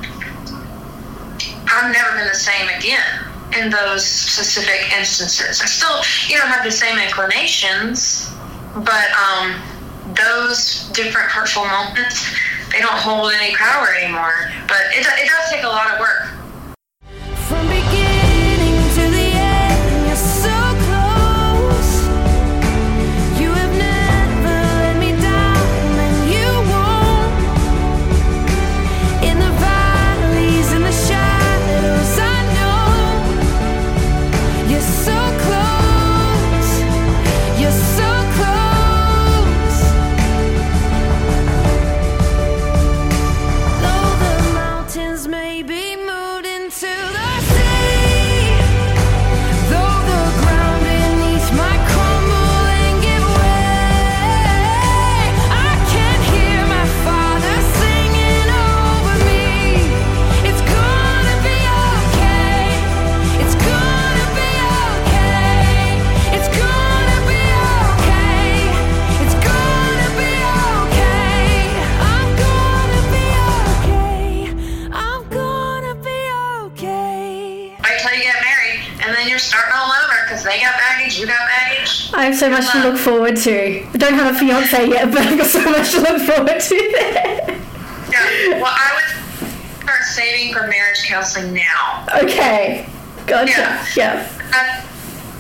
[1.69, 3.25] I've never been the same again
[3.59, 5.61] in those specific instances.
[5.61, 8.31] I still, you know, have the same inclinations,
[8.75, 9.61] but um,
[10.15, 12.25] those different hurtful moments,
[12.73, 14.51] they don't hold any power anymore.
[14.67, 16.42] But it, it does take a lot of work.
[82.63, 83.85] Much to look forward to.
[83.85, 86.75] I don't have a fiance yet, but I've got so much to look forward to.
[88.11, 88.61] yeah.
[88.61, 89.49] Well, I would
[89.83, 92.07] start saving for marriage counseling now.
[92.23, 92.87] Okay.
[93.27, 93.51] Gotcha.
[93.51, 93.87] Yeah.
[93.97, 94.39] yeah.
[94.53, 94.85] I,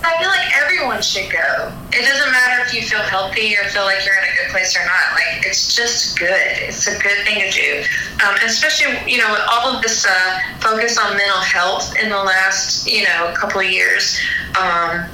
[0.05, 1.73] I feel like everyone should go.
[1.93, 4.77] It doesn't matter if you feel healthy or feel like you're in a good place
[4.77, 5.13] or not.
[5.15, 6.29] Like it's just good.
[6.31, 7.85] It's a good thing to do,
[8.27, 12.17] um, especially you know with all of this uh, focus on mental health in the
[12.17, 14.19] last you know couple of years.
[14.59, 15.07] Um,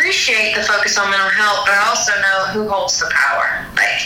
[0.00, 3.66] appreciate the focus on mental health, but I also know who holds the power.
[3.76, 4.00] Like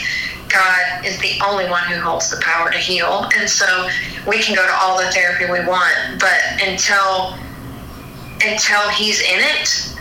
[0.49, 3.87] God is the only one who holds the power to heal, and so
[4.27, 7.37] we can go to all the therapy we want, but until
[8.43, 9.95] until he's in it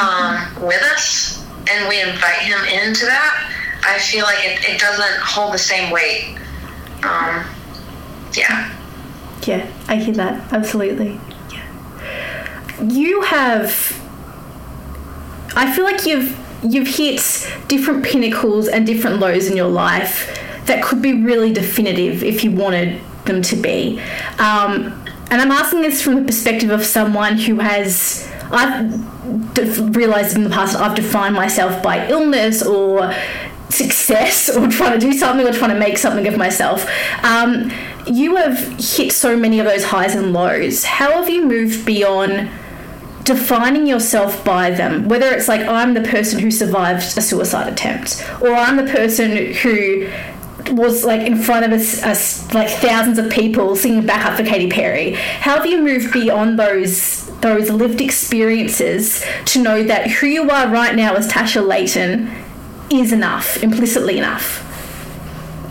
[0.00, 3.52] um, with us and we invite him into that,
[3.84, 6.38] I feel like it, it doesn't hold the same weight.
[7.04, 7.44] Um,
[8.32, 8.74] yeah.
[9.46, 10.52] Yeah, I hear that.
[10.52, 11.20] Absolutely.
[11.52, 12.82] Yeah.
[12.82, 14.03] You have.
[15.56, 17.20] I feel like you've you've hit
[17.68, 22.50] different pinnacles and different lows in your life that could be really definitive if you
[22.50, 24.00] wanted them to be.
[24.38, 28.30] Um, and I'm asking this from the perspective of someone who has.
[28.50, 33.12] I've de- realized in the past I've defined myself by illness or
[33.70, 36.88] success or trying to do something or trying to make something of myself.
[37.24, 37.72] Um,
[38.06, 40.84] you have hit so many of those highs and lows.
[40.84, 42.50] How have you moved beyond
[43.24, 45.08] defining yourself by them?
[45.08, 49.54] Whether it's like, I'm the person who survived a suicide attempt, or I'm the person
[49.54, 50.08] who
[50.72, 54.70] was like in front of us, like thousands of people singing back up for Katy
[54.70, 55.12] Perry.
[55.12, 60.66] How have you moved beyond those those lived experiences to know that who you are
[60.68, 62.30] right now as Tasha Layton
[62.90, 64.62] is enough, implicitly enough?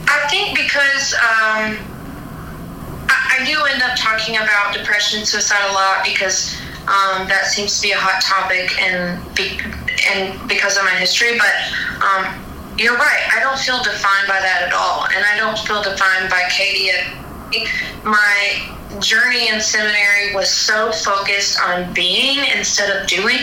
[0.08, 1.78] I think because um,
[3.10, 6.56] I, I, do end up talking about depression and suicide a lot because
[6.88, 9.60] um, that seems to be a hot topic and be,
[10.12, 11.54] and because of my history, but
[12.04, 12.28] um,
[12.78, 13.24] you're right.
[13.34, 15.06] I don't feel defined by that at all.
[15.16, 16.92] And I don't feel defined by Katy.
[18.04, 23.40] My journey in seminary was so focused on being instead of doing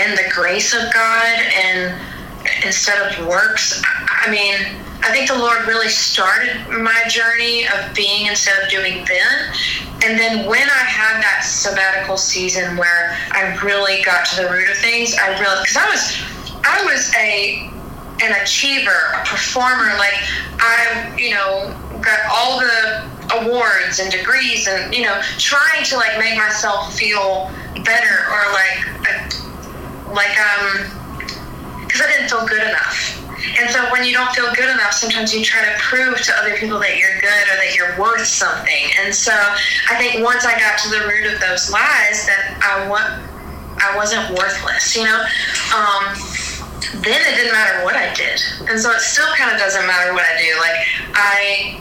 [0.00, 2.00] and the grace of God and
[2.64, 3.82] instead of works.
[3.84, 9.04] I mean, I think the Lord really started my journey of being instead of doing
[9.06, 9.54] then.
[10.04, 14.70] And then when I had that sabbatical season where I really got to the root
[14.70, 17.70] of things, I realized because I was I was a
[18.20, 19.96] an achiever, a performer.
[19.98, 20.14] Like
[20.58, 23.08] I, you know, got all the
[23.40, 27.50] awards and degrees, and you know, trying to like make myself feel
[27.84, 29.34] better or like,
[30.12, 33.27] like um, because I didn't feel good enough.
[33.58, 36.56] And so when you don't feel good enough, sometimes you try to prove to other
[36.56, 38.90] people that you're good or that you're worth something.
[39.00, 42.88] And so I think once I got to the root of those lies, that I
[42.88, 43.06] want,
[43.78, 44.96] I wasn't worthless.
[44.96, 45.24] You know.
[45.74, 46.14] Um,
[47.02, 48.40] then it didn't matter what I did.
[48.68, 50.50] And so it still kind of doesn't matter what I do.
[50.58, 50.78] Like,
[51.14, 51.80] I,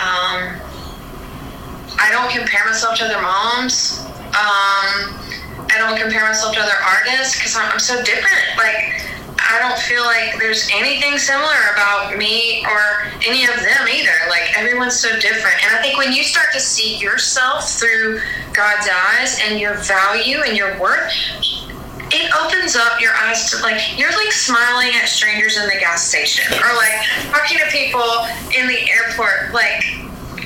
[0.00, 0.60] um,
[1.98, 4.00] I don't compare myself to other moms.
[4.34, 5.20] Um,
[5.70, 8.56] I don't compare myself to other artists because I'm, I'm so different.
[8.56, 9.04] Like,
[9.48, 14.28] I don't feel like there's anything similar about me or any of them either.
[14.28, 15.62] Like everyone's so different.
[15.64, 18.20] And I think when you start to see yourself through
[18.52, 21.12] God's eyes and your value and your worth,
[22.10, 26.06] it opens up your eyes to like you're like smiling at strangers in the gas
[26.06, 26.92] station or like
[27.30, 28.04] talking to people
[28.56, 29.82] in the airport like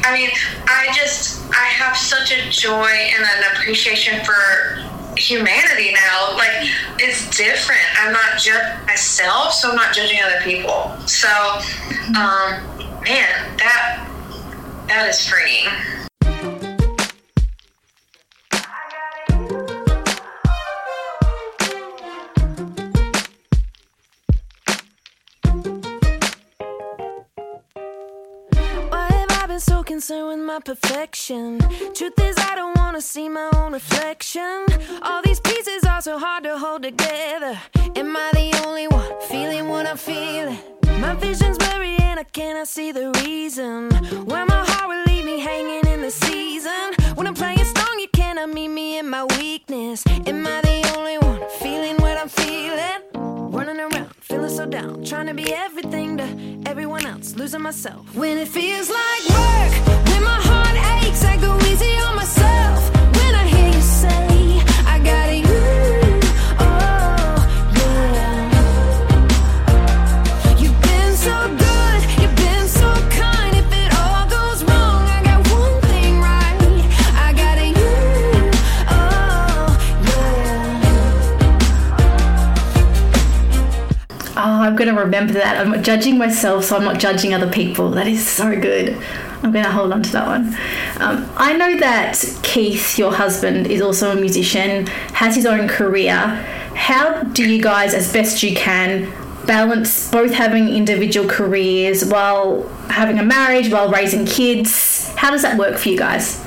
[0.04, 0.30] i mean
[0.66, 4.34] i just i have such a joy and an appreciation for
[5.18, 7.82] humanity now like it's different.
[8.00, 10.96] I'm not judging myself so i'm not judging other people.
[11.06, 11.28] So
[12.08, 12.62] um
[13.02, 14.08] man that
[14.88, 15.68] that is freeing
[29.98, 31.58] concerned with my perfection.
[31.92, 34.64] Truth is, I don't wanna see my own reflection.
[35.02, 37.58] All these pieces are so hard to hold together.
[37.96, 40.56] Am I the only one feeling what I'm feeling?
[41.00, 43.90] My vision's blurry and I cannot see the reason
[44.30, 46.94] why my heart will leave me hanging in the season.
[47.16, 50.06] When I'm playing strong, you cannot meet me in my weakness.
[50.06, 53.00] Am I the only one feeling what I'm feeling?
[53.50, 53.97] Running around,
[54.28, 56.24] feeling so down, trying to be everything to
[56.66, 58.14] everyone else, losing myself.
[58.14, 62.87] When it feels like work, when my heart aches, I go easy on myself.
[84.68, 85.56] I'm going to remember that.
[85.56, 87.88] I'm not judging myself, so I'm not judging other people.
[87.92, 89.02] That is so good.
[89.42, 90.48] I'm going to hold on to that one.
[91.00, 96.18] Um, I know that Keith, your husband, is also a musician, has his own career.
[96.74, 99.10] How do you guys, as best you can,
[99.46, 105.08] balance both having individual careers while having a marriage, while raising kids?
[105.14, 106.44] How does that work for you guys?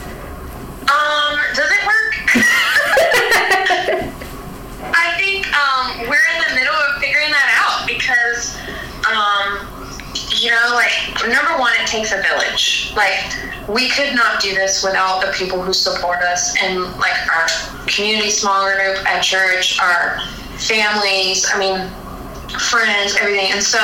[0.83, 2.45] Um, does it work?
[4.93, 8.57] I think um, we're in the middle of figuring that out because,
[9.09, 9.67] um,
[10.41, 10.91] you know, like
[11.29, 12.91] number one, it takes a village.
[12.95, 13.33] Like
[13.69, 17.47] we could not do this without the people who support us and like our
[17.85, 20.19] community small group at church, our
[20.57, 21.45] families.
[21.53, 21.89] I mean,
[22.59, 23.51] friends, everything.
[23.51, 23.79] And so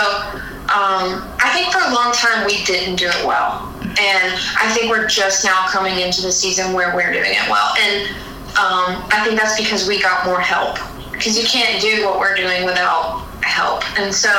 [0.74, 3.74] um, I think for a long time we didn't do it well.
[3.82, 7.74] And I think we're just now coming into the season where we're doing it well.
[7.80, 8.10] And
[8.58, 10.78] um, I think that's because we got more help.
[11.12, 13.84] Because you can't do what we're doing without help.
[14.00, 14.30] And so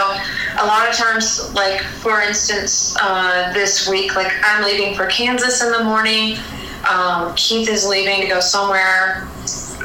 [0.61, 5.62] a lot of times, like for instance, uh, this week, like I'm leaving for Kansas
[5.62, 6.38] in the morning.
[6.88, 9.28] Um, Keith is leaving to go somewhere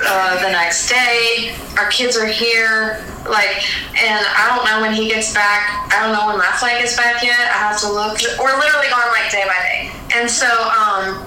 [0.06, 1.56] uh, the next day.
[1.78, 3.04] Our kids are here.
[3.28, 3.64] Like,
[4.02, 5.90] and I don't know when he gets back.
[5.92, 7.40] I don't know when my flight gets back yet.
[7.40, 8.20] I have to look.
[8.40, 9.92] We're literally going like day by day.
[10.16, 11.24] And so um,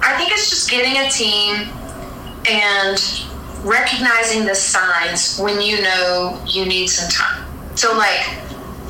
[0.00, 1.68] I think it's just getting a team
[2.48, 2.98] and
[3.64, 7.44] recognizing the signs when you know you need some time.
[7.76, 8.20] So, like,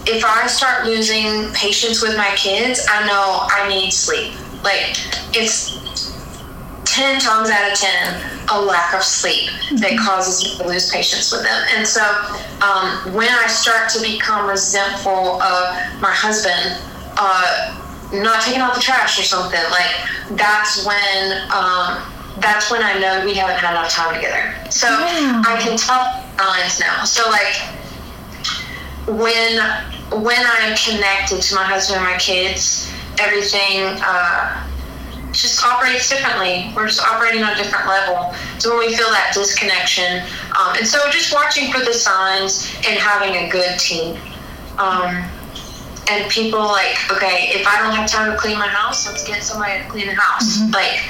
[0.06, 4.34] if I start losing patience with my kids, I know I need sleep.
[4.62, 4.96] Like,
[5.34, 5.80] it's
[6.84, 9.50] 10 times out of 10 a lack of sleep
[9.80, 11.64] that causes me to lose patience with them.
[11.76, 12.02] And so
[12.60, 16.78] um, when I start to become resentful of my husband,
[17.16, 17.80] uh,
[18.12, 22.02] not taking out the trash or something, like that's when um,
[22.38, 24.54] that's when I know we haven't had enough time together.
[24.70, 25.42] So Yeah.
[25.46, 27.04] I can tell signs now.
[27.04, 27.56] So like
[29.06, 29.58] when
[30.22, 34.66] when I'm connected to my husband and my kids, everything uh,
[35.32, 36.72] just operates differently.
[36.74, 38.34] We're just operating on a different level.
[38.58, 40.22] So when we feel that disconnection,
[40.58, 44.16] um, and so just watching for the signs and having a good team.
[44.78, 45.24] Um,
[46.10, 49.42] and people like, okay, if I don't have time to clean my house, let's get
[49.42, 50.60] somebody to clean the house.
[50.70, 51.00] Like,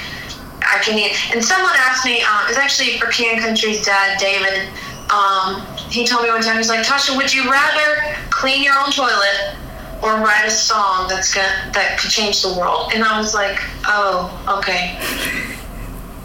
[0.65, 1.15] I can eat.
[1.33, 4.69] And someone asked me, um, was actually for King & Country's dad, David.
[5.09, 8.91] Um, he told me one time, he's like, Tasha, would you rather clean your own
[8.91, 9.55] toilet
[10.01, 12.91] or write a song that's gonna that could change the world?
[12.93, 14.97] And I was like, oh, okay.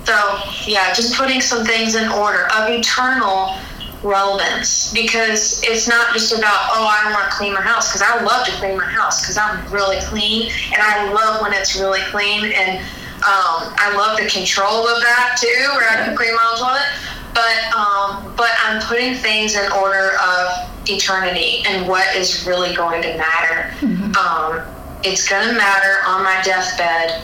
[0.04, 3.54] So yeah, just putting some things in order of eternal
[4.02, 8.22] relevance because it's not just about oh I want to clean my house because I
[8.22, 12.00] love to clean my house because I'm really clean and I love when it's really
[12.04, 12.82] clean and
[13.22, 16.88] um, I love the control of that too where I can clean my own toilet
[17.34, 23.02] but um, but I'm putting things in order of eternity and what is really going
[23.02, 23.74] to matter
[24.18, 24.62] um,
[25.04, 27.22] it's going to matter on my deathbed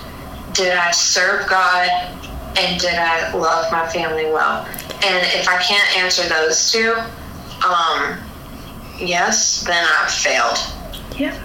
[0.52, 1.88] did I serve God
[2.58, 4.64] and did I love my family well?
[5.04, 6.94] And if I can't answer those two,
[7.66, 8.18] um,
[8.98, 10.58] yes, then I've failed.
[11.18, 11.38] Yeah.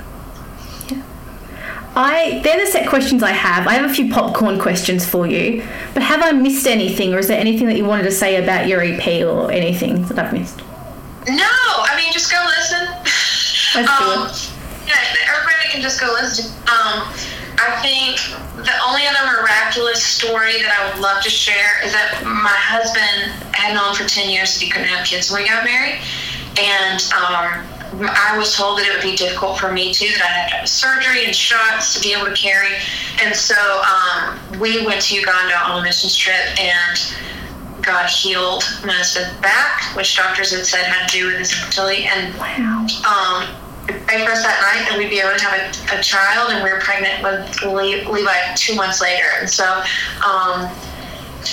[1.96, 3.68] I they're the set questions I have.
[3.68, 5.68] I have a few popcorn questions for you.
[5.94, 8.68] But have I missed anything or is there anything that you wanted to say about
[8.68, 10.60] your EP or anything that I've missed?
[11.28, 11.52] No,
[11.88, 12.88] I mean just go listen.
[13.74, 14.30] Do um,
[14.88, 14.96] yeah,
[15.28, 16.52] everybody can just go listen.
[16.64, 17.12] Um,
[17.60, 18.20] I think
[18.66, 23.32] the only other miraculous story that I would love to share is that my husband
[23.54, 26.02] had known for 10 years that he couldn't have kids when we got married.
[26.58, 27.64] And um,
[28.00, 30.56] I was told that it would be difficult for me too, that I had to
[30.58, 32.76] have surgery and shots to be able to carry.
[33.22, 37.16] And so um, we went to Uganda on a missions trip and
[37.82, 42.06] God healed my husband's back, which doctors had said had to do with his infertility.
[42.06, 42.86] And Wow.
[43.04, 43.56] um,
[44.06, 46.64] prayed for us that night that we'd be able to have a, a child, and
[46.64, 49.26] we were pregnant with Le- Levi two months later.
[49.40, 49.66] And so
[50.24, 50.70] um,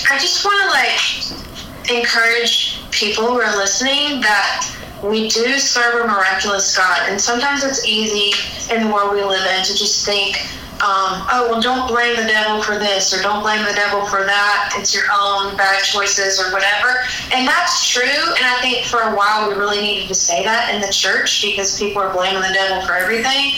[0.09, 4.71] I just want to like encourage people who are listening that
[5.03, 8.33] we do serve a miraculous God, and sometimes it's easy
[8.73, 10.37] in the world we live in to just think.
[10.79, 14.23] Um, oh well, don't blame the devil for this or don't blame the devil for
[14.23, 14.71] that.
[14.77, 17.03] It's your own bad choices or whatever.
[17.33, 18.05] And that's true.
[18.05, 21.41] And I think for a while we really needed to say that in the church
[21.41, 23.55] because people are blaming the devil for everything.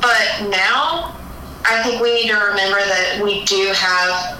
[0.00, 1.16] But now
[1.66, 4.38] I think we need to remember that we do have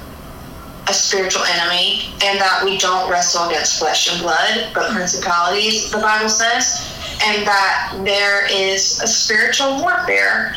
[0.89, 5.99] a spiritual enemy and that we don't wrestle against flesh and blood, but principalities, the
[5.99, 6.93] Bible says,
[7.25, 10.55] and that there is a spiritual warfare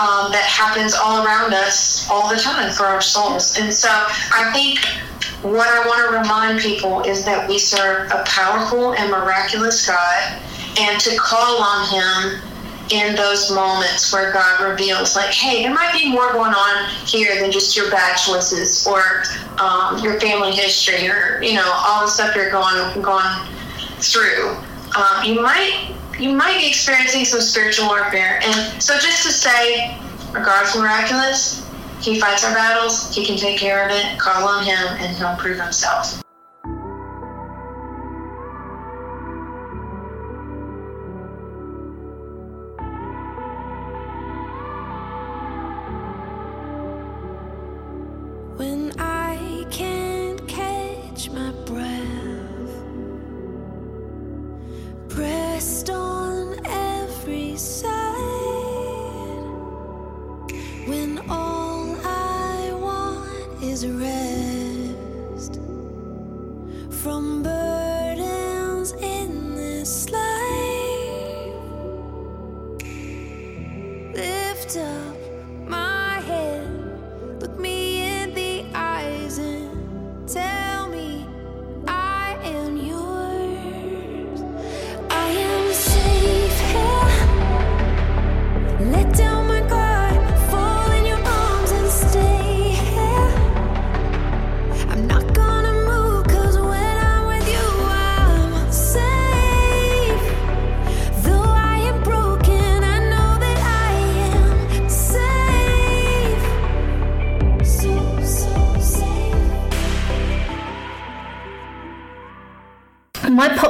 [0.00, 3.58] um, that happens all around us all the time for our souls.
[3.58, 4.78] And so I think
[5.42, 10.42] what I want to remind people is that we serve a powerful and miraculous God,
[10.78, 12.42] and to call on Him
[12.90, 17.40] in those moments where God reveals, like, hey, there might be more going on here
[17.40, 19.24] than just your bad choices or
[19.58, 23.46] um, your family history or you know all the stuff you're going going
[23.98, 24.56] through.
[24.96, 29.98] Um, you might you might be experiencing some spiritual warfare, and so just to say,
[30.32, 31.64] God's miraculous.
[32.00, 33.12] He fights our battles.
[33.14, 34.18] He can take care of it.
[34.18, 36.22] Call on Him, and He'll prove Himself.
[61.00, 65.60] And all I want is rest
[66.90, 67.57] from birth.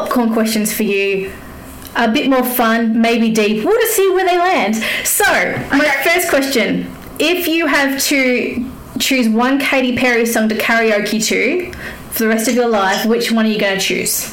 [0.09, 1.33] Popcorn questions for you.
[1.97, 3.65] A bit more fun, maybe deep.
[3.65, 4.77] We'll just see where they land.
[5.05, 5.25] So,
[5.73, 11.73] my first question: If you have to choose one Katy Perry song to karaoke to
[12.11, 14.33] for the rest of your life, which one are you going to choose?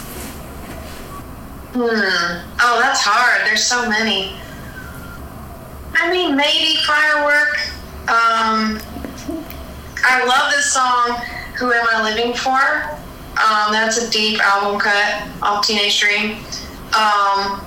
[1.74, 1.82] Hmm.
[2.62, 3.48] Oh, that's hard.
[3.48, 4.36] There's so many.
[5.94, 7.58] I mean, maybe Firework.
[8.08, 8.80] Um,
[10.04, 11.20] I love this song,
[11.58, 13.00] Who Am I Living For?
[13.38, 16.38] Um, that's a deep album cut off Teenage Dream.
[16.96, 17.62] Um,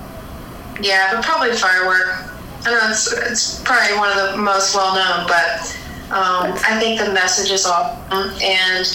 [0.80, 2.24] yeah, but probably Firework.
[2.64, 5.76] I know it's, it's probably one of the most well known, but
[6.10, 8.30] um, I think the message is awesome.
[8.42, 8.86] And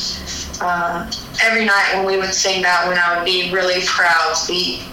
[0.61, 1.11] uh,
[1.43, 4.83] every night when we would sing that one, I would be really proud to be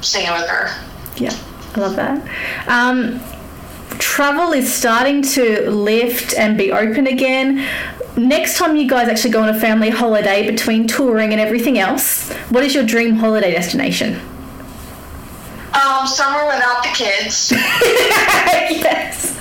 [0.00, 0.70] singing with her.
[1.16, 1.36] Yeah,
[1.74, 2.22] I love that.
[3.98, 7.66] Travel is starting to lift and be open again
[8.18, 12.32] next time you guys actually go on a family holiday between touring and everything else,
[12.50, 14.20] what is your dream holiday destination?
[15.72, 17.52] Um, somewhere without the kids.
[17.52, 19.34] yes.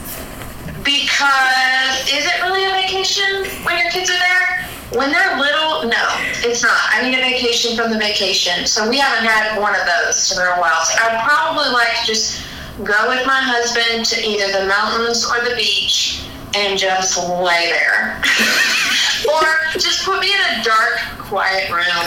[0.83, 4.65] Because is it really a vacation when your kids are there?
[4.91, 6.05] When they're little, no,
[6.45, 6.79] it's not.
[6.91, 8.65] I need a vacation from the vacation.
[8.65, 10.83] So we haven't had one of those in a while.
[10.85, 12.46] So I'd probably like to just
[12.83, 16.23] go with my husband to either the mountains or the beach
[16.55, 18.17] and just lay there.
[19.33, 22.05] or just put me in a dark, quiet room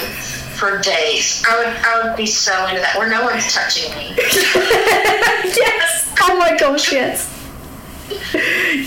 [0.54, 1.42] for days.
[1.48, 4.14] I would I would be so into that where no one's touching me.
[4.16, 6.14] yes.
[6.20, 7.36] Oh my gosh, yes.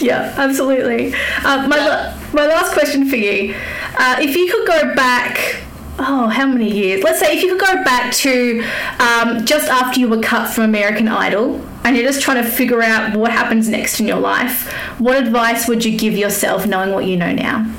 [0.02, 1.14] yeah, absolutely.
[1.44, 3.56] Uh, my, my last question for you.
[3.98, 5.64] Uh, if you could go back
[6.00, 7.04] oh, how many years?
[7.04, 8.64] Let's say if you could go back to
[9.00, 12.82] um, just after you were cut from American Idol and you're just trying to figure
[12.82, 17.06] out what happens next in your life, what advice would you give yourself knowing what
[17.06, 17.70] you know now?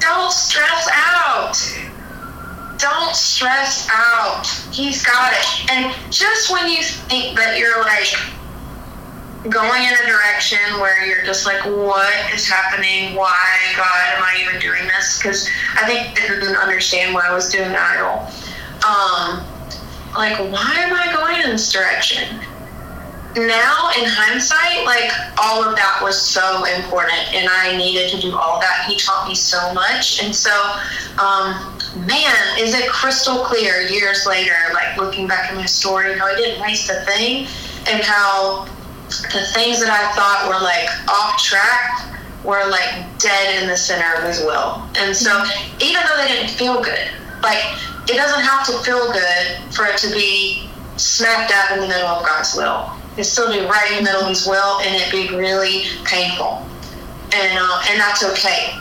[0.00, 1.56] Don't stress out.
[2.78, 4.46] Don't stress out.
[4.72, 5.70] He's got it.
[5.70, 8.14] And just when you think that you're like,
[9.44, 13.14] going in a direction where you're just like, what is happening?
[13.14, 15.18] Why, God, am I even doing this?
[15.18, 18.26] Because I think I didn't understand why I was doing Idol.
[18.86, 19.44] Um,
[20.16, 22.40] like, why am I going in this direction?
[23.38, 28.36] Now, in hindsight, like, all of that was so important, and I needed to do
[28.36, 28.86] all that.
[28.88, 30.22] He taught me so much.
[30.22, 30.50] And so,
[31.22, 36.26] um, man, is it crystal clear years later, like, looking back at my story, how
[36.26, 37.46] I didn't waste a thing,
[37.88, 38.66] and how
[39.08, 42.04] the things that I thought were like off track
[42.44, 44.82] were like dead in the center of his will.
[44.98, 45.44] And so
[45.80, 47.10] even though they didn't feel good,
[47.42, 47.62] like
[48.08, 52.08] it doesn't have to feel good for it to be smack dab in the middle
[52.08, 52.90] of God's will.
[53.18, 56.64] It still be right in the middle as well, and it be really painful.
[57.34, 58.78] And uh, and that's okay.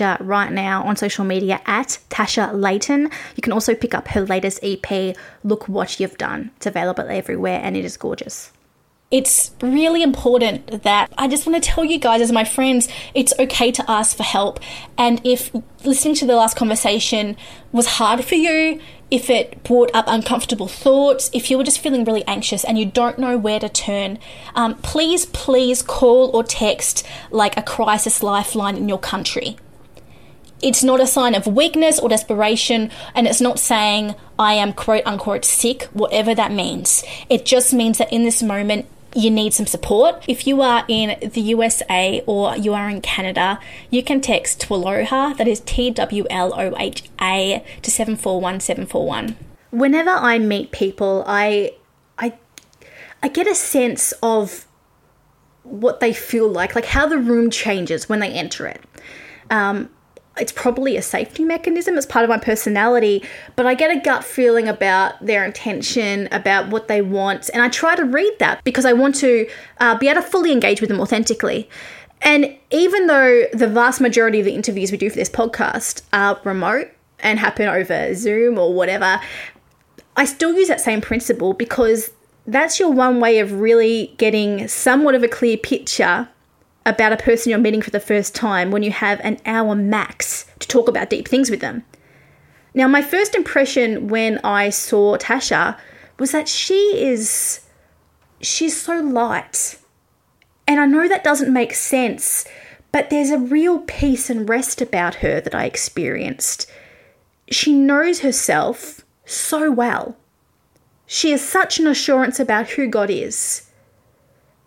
[0.00, 3.10] Tasha right now on social media at Tasha Layton.
[3.36, 6.50] You can also pick up her latest EP, Look What You've Done.
[6.56, 8.52] It's available everywhere and it is gorgeous.
[9.10, 13.32] It's really important that I just want to tell you guys, as my friends, it's
[13.40, 14.60] okay to ask for help.
[14.96, 15.52] And if
[15.84, 17.36] listening to the last conversation
[17.72, 18.80] was hard for you,
[19.10, 22.86] if it brought up uncomfortable thoughts, if you were just feeling really anxious and you
[22.86, 24.20] don't know where to turn,
[24.54, 29.56] um, please, please call or text like a crisis lifeline in your country.
[30.62, 35.06] It's not a sign of weakness or desperation, and it's not saying I am quote
[35.06, 37.02] unquote sick, whatever that means.
[37.28, 40.22] It just means that in this moment, you need some support.
[40.28, 43.58] If you are in the USA or you are in Canada,
[43.90, 49.36] you can text TWLOHA, that is T W L O H A, to 741741.
[49.70, 51.74] Whenever I meet people, I,
[52.18, 52.34] I,
[53.22, 54.66] I get a sense of
[55.62, 58.82] what they feel like, like how the room changes when they enter it.
[59.50, 59.90] Um,
[60.40, 61.96] it's probably a safety mechanism.
[61.96, 63.22] It's part of my personality,
[63.56, 67.68] but I get a gut feeling about their intention, about what they want, and I
[67.68, 70.88] try to read that because I want to uh, be able to fully engage with
[70.88, 71.68] them authentically.
[72.22, 76.38] And even though the vast majority of the interviews we do for this podcast are
[76.44, 76.88] remote
[77.20, 79.20] and happen over Zoom or whatever,
[80.16, 82.10] I still use that same principle because
[82.46, 86.28] that's your one way of really getting somewhat of a clear picture
[86.90, 90.46] about a person you're meeting for the first time when you have an hour max
[90.58, 91.84] to talk about deep things with them.
[92.74, 95.78] Now, my first impression when I saw Tasha
[96.18, 97.60] was that she is
[98.40, 99.78] she's so light.
[100.66, 102.46] And I know that doesn't make sense,
[102.92, 106.70] but there's a real peace and rest about her that I experienced.
[107.50, 110.16] She knows herself so well.
[111.06, 113.68] She has such an assurance about who God is.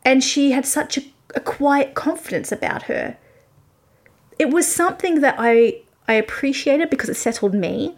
[0.03, 1.03] And she had such a,
[1.33, 3.17] a quiet confidence about her.
[4.39, 7.95] It was something that I, I appreciated because it settled me,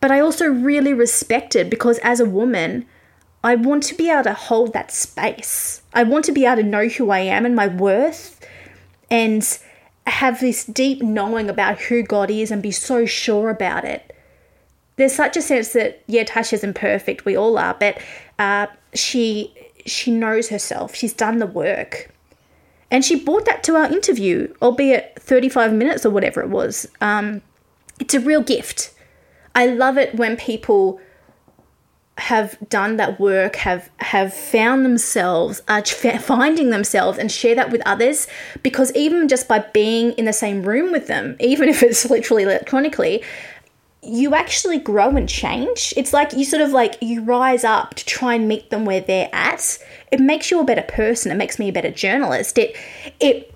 [0.00, 2.86] but I also really respected because as a woman,
[3.44, 5.82] I want to be able to hold that space.
[5.92, 8.40] I want to be able to know who I am and my worth
[9.10, 9.58] and
[10.06, 14.16] have this deep knowing about who God is and be so sure about it.
[14.96, 17.98] There's such a sense that, yeah, Tasha's imperfect, we all are, but
[18.38, 19.54] uh, she
[19.84, 20.94] she knows herself.
[20.94, 22.10] She's done the work.
[22.92, 26.86] And she brought that to our interview, albeit 35 minutes or whatever it was.
[27.00, 27.40] Um,
[27.98, 28.92] it's a real gift.
[29.54, 31.00] I love it when people
[32.18, 35.82] have done that work, have have found themselves, are
[36.20, 38.28] finding themselves, and share that with others.
[38.62, 42.42] Because even just by being in the same room with them, even if it's literally
[42.42, 43.24] electronically,
[44.02, 45.94] you actually grow and change.
[45.96, 49.00] It's like you sort of like you rise up to try and meet them where
[49.00, 49.78] they're at.
[50.10, 51.30] It makes you a better person.
[51.30, 52.58] It makes me a better journalist.
[52.58, 52.76] It
[53.20, 53.54] it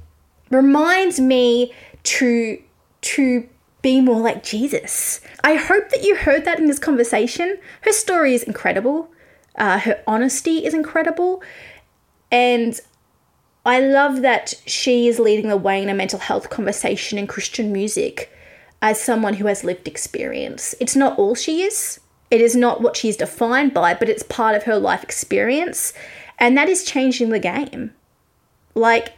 [0.50, 1.72] reminds me
[2.04, 2.62] to
[3.02, 3.48] to
[3.82, 5.20] be more like Jesus.
[5.42, 7.58] I hope that you heard that in this conversation.
[7.82, 9.10] Her story is incredible.
[9.56, 11.42] Uh, her honesty is incredible.
[12.30, 12.80] And
[13.64, 17.72] I love that she is leading the way in a mental health conversation in Christian
[17.72, 18.32] music
[18.82, 20.74] as someone who has lived experience.
[20.80, 22.00] It's not all she is,
[22.30, 25.92] it is not what she's defined by, but it's part of her life experience.
[26.38, 27.92] And that is changing the game.
[28.74, 29.14] Like,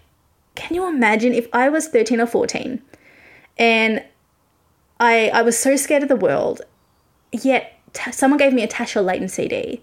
[0.55, 2.83] can you imagine if I was 13 or 14
[3.59, 4.05] and
[5.01, 6.63] I, I was so scared of the world,
[7.33, 9.83] yet t- someone gave me a Tasha Layton CD.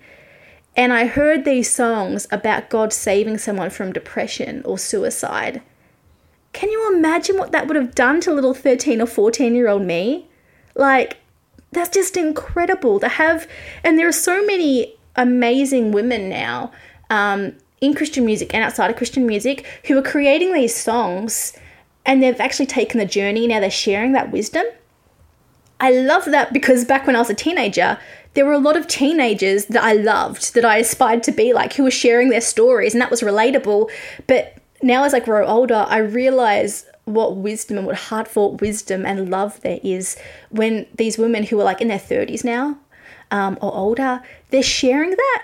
[0.76, 5.62] And I heard these songs about God saving someone from depression or suicide.
[6.56, 9.82] Can you imagine what that would have done to little 13 or 14 year old
[9.82, 10.26] me?
[10.74, 11.18] Like,
[11.74, 13.46] that's just incredible to have.
[13.84, 16.72] And there are so many amazing women now
[17.10, 21.52] um, in Christian music and outside of Christian music who are creating these songs
[22.06, 23.48] and they've actually taken the journey.
[23.48, 24.64] Now they're sharing that wisdom.
[25.82, 28.00] I love that because back when I was a teenager,
[28.34, 31.74] there were a lot of teenagers that I loved, that I aspired to be like,
[31.74, 33.90] who were sharing their stories, and that was relatable.
[34.26, 39.30] But now, as I grow older, I realize what wisdom and what heartfelt wisdom and
[39.30, 40.18] love there is
[40.50, 42.78] when these women who are like in their 30s now
[43.32, 45.44] um, or older, they're sharing that.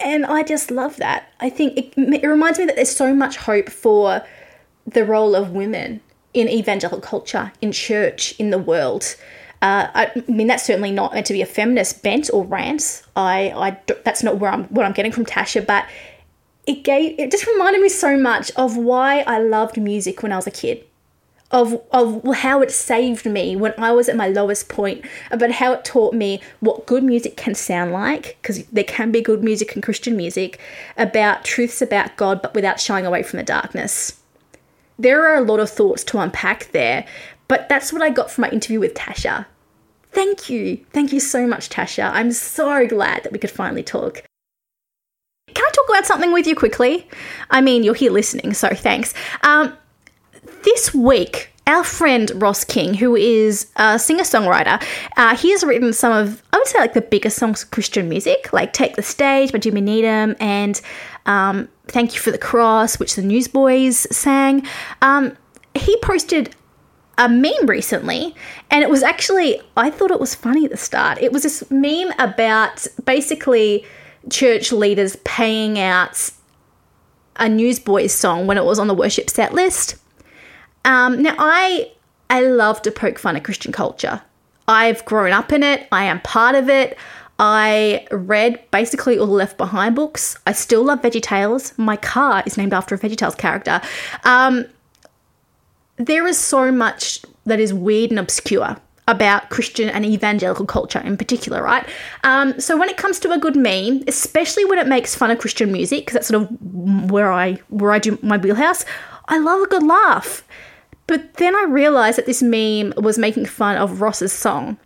[0.00, 1.32] and I just love that.
[1.40, 4.22] I think it, it reminds me that there's so much hope for
[4.86, 6.00] the role of women
[6.34, 9.16] in evangelical culture, in church, in the world.
[9.60, 13.02] Uh, I mean, that's certainly not meant to be a feminist bent or rant.
[13.16, 15.84] I, I, that's not where I'm, what I'm getting from Tasha, but
[16.68, 20.36] it gave, it just reminded me so much of why I loved music when I
[20.36, 20.84] was a kid
[21.50, 25.72] of of how it saved me when I was at my lowest point, about how
[25.72, 29.74] it taught me what good music can sound like, because there can be good music
[29.74, 30.60] and Christian music,
[30.96, 34.20] about truths about God, but without shying away from the darkness.
[34.98, 37.06] There are a lot of thoughts to unpack there,
[37.46, 39.46] but that's what I got from my interview with Tasha.
[40.10, 40.84] Thank you.
[40.92, 42.10] Thank you so much, Tasha.
[42.12, 44.27] I'm so glad that we could finally talk.
[45.54, 47.08] Can I talk about something with you quickly?
[47.50, 49.14] I mean, you're here listening, so thanks.
[49.42, 49.76] Um,
[50.62, 54.82] this week, our friend Ross King, who is a singer songwriter,
[55.16, 58.08] uh, he has written some of, I would say, like the biggest songs of Christian
[58.08, 60.80] music, like Take the Stage by Jimmy Needham and
[61.26, 64.66] um, Thank You for the Cross, which the Newsboys sang.
[65.02, 65.36] Um,
[65.74, 66.54] he posted
[67.18, 68.34] a meme recently,
[68.70, 71.18] and it was actually, I thought it was funny at the start.
[71.20, 73.84] It was this meme about basically
[74.30, 76.30] church leaders paying out
[77.36, 79.96] a Newsboys song when it was on the worship set list.
[80.84, 81.90] Um, now, I
[82.30, 84.22] I love to poke fun at Christian culture.
[84.66, 85.88] I've grown up in it.
[85.92, 86.98] I am part of it.
[87.38, 90.36] I read basically all the Left Behind books.
[90.46, 91.72] I still love Veggie Tales.
[91.78, 93.80] My car is named after a Veggie Tales character.
[94.24, 94.66] Um,
[95.96, 98.76] there is so much that is weird and obscure
[99.08, 101.84] about Christian and evangelical culture in particular, right?
[102.22, 105.38] Um, so when it comes to a good meme, especially when it makes fun of
[105.38, 108.84] Christian music, because that's sort of where I where I do my wheelhouse,
[109.26, 110.46] I love a good laugh.
[111.08, 114.76] But then I realized that this meme was making fun of Ross's song.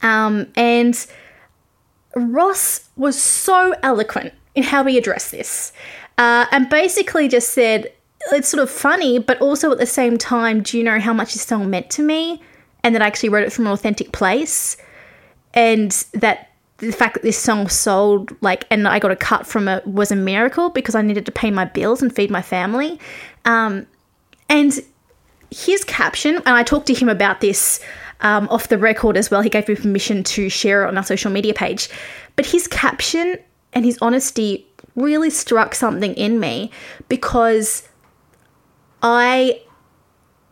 [0.00, 1.06] Um, and
[2.14, 5.72] Ross was so eloquent in how he addressed this.
[6.18, 7.92] Uh, and basically just said,
[8.30, 11.32] it's sort of funny, but also at the same time, do you know how much
[11.32, 12.40] this song meant to me?
[12.84, 14.76] And that I actually wrote it from an authentic place.
[15.54, 19.66] And that the fact that this song sold, like, and I got a cut from
[19.66, 23.00] it was a miracle because I needed to pay my bills and feed my family.
[23.44, 23.86] Um,
[24.48, 24.78] and
[25.50, 27.80] his caption, and I talked to him about this
[28.20, 29.40] um, off the record as well.
[29.40, 31.88] He gave me permission to share it on our social media page.
[32.36, 33.38] But his caption
[33.72, 34.66] and his honesty
[34.96, 36.70] really struck something in me
[37.08, 37.88] because
[39.02, 39.60] I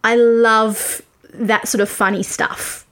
[0.05, 1.03] I love
[1.33, 2.87] that sort of funny stuff.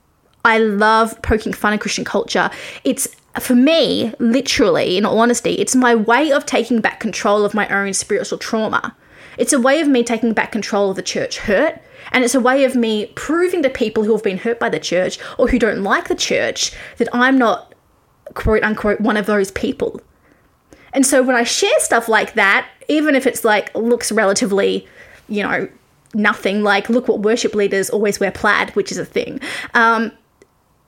[0.45, 2.51] I love poking fun at Christian culture.
[2.85, 7.55] It's for me, literally, in all honesty, it's my way of taking back control of
[7.55, 8.97] my own spiritual trauma.
[9.39, 11.81] It's a way of me taking back control of the church hurt
[12.13, 14.81] and it's a way of me proving to people who have been hurt by the
[14.81, 17.75] church or who don't like the church that I'm not,
[18.35, 20.01] quote unquote, one of those people.
[20.93, 24.89] And so when I share stuff like that, even if it's like looks relatively,
[25.29, 25.69] you know,
[26.15, 29.41] nothing, like look what worship leaders always wear plaid, which is a thing.
[29.75, 30.13] Um,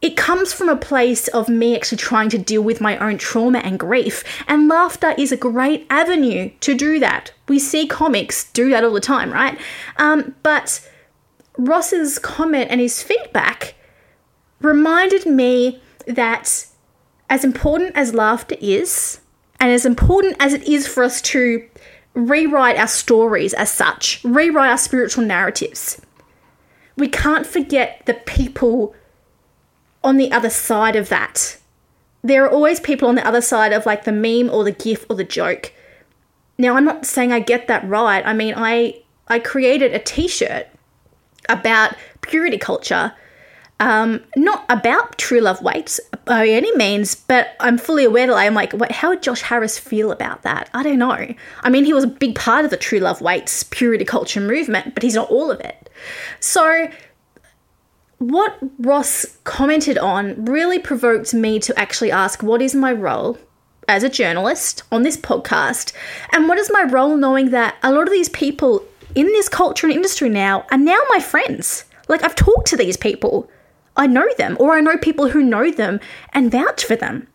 [0.00, 3.60] it comes from a place of me actually trying to deal with my own trauma
[3.60, 4.24] and grief.
[4.48, 7.32] And laughter is a great avenue to do that.
[7.46, 9.56] We see comics do that all the time, right?
[9.98, 10.88] Um, but
[11.56, 13.74] Ross's comment and his feedback
[14.60, 16.66] reminded me that
[17.30, 19.20] as important as laughter is,
[19.60, 21.64] and as important as it is for us to
[22.14, 26.00] rewrite our stories as such, rewrite our spiritual narratives,
[26.96, 28.94] we can't forget the people
[30.04, 31.58] on the other side of that.
[32.22, 35.06] There are always people on the other side of like the meme or the gif
[35.08, 35.72] or the joke.
[36.58, 38.24] Now, I'm not saying I get that right.
[38.24, 40.66] I mean, I I created a t-shirt
[41.48, 43.12] about purity culture.
[43.82, 48.54] Um, not about true love waits by any means, but I'm fully aware that I'm
[48.54, 50.70] like, wait, how would Josh Harris feel about that?
[50.72, 51.34] I don't know.
[51.62, 54.94] I mean, he was a big part of the true love waits purity culture movement,
[54.94, 55.90] but he's not all of it.
[56.38, 56.88] So,
[58.18, 63.36] what Ross commented on really provoked me to actually ask, what is my role
[63.88, 65.92] as a journalist on this podcast?
[66.30, 68.84] And what is my role knowing that a lot of these people
[69.16, 71.84] in this culture and industry now are now my friends.
[72.06, 73.50] Like I've talked to these people.
[73.96, 76.00] I know them, or I know people who know them
[76.32, 77.28] and vouch for them.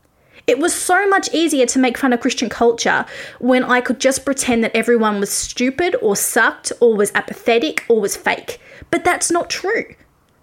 [0.48, 3.06] It was so much easier to make fun of Christian culture
[3.40, 8.00] when I could just pretend that everyone was stupid or sucked or was apathetic or
[8.00, 8.60] was fake.
[8.90, 9.94] But that's not true.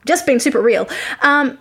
[0.07, 0.87] Just being super real.
[1.23, 1.59] Um,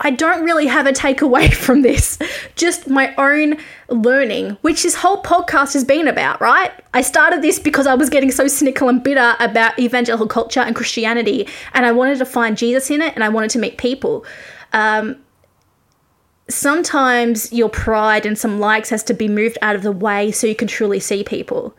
[0.00, 2.18] I don't really have a takeaway from this,
[2.54, 3.56] just my own
[3.88, 6.70] learning, which this whole podcast has been about, right?
[6.92, 10.76] I started this because I was getting so cynical and bitter about evangelical culture and
[10.76, 14.26] Christianity, and I wanted to find Jesus in it and I wanted to meet people.
[14.72, 15.16] Um,
[16.48, 20.46] sometimes your pride and some likes has to be moved out of the way so
[20.46, 21.74] you can truly see people.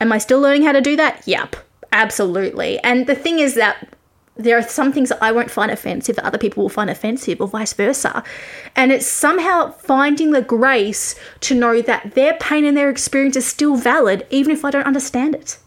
[0.00, 1.22] Am I still learning how to do that?
[1.26, 1.56] Yep,
[1.92, 2.78] absolutely.
[2.80, 3.96] And the thing is that
[4.42, 7.40] there are some things that I won't find offensive that other people will find offensive,
[7.40, 8.22] or vice versa.
[8.76, 13.46] And it's somehow finding the grace to know that their pain and their experience is
[13.46, 15.58] still valid, even if I don't understand it.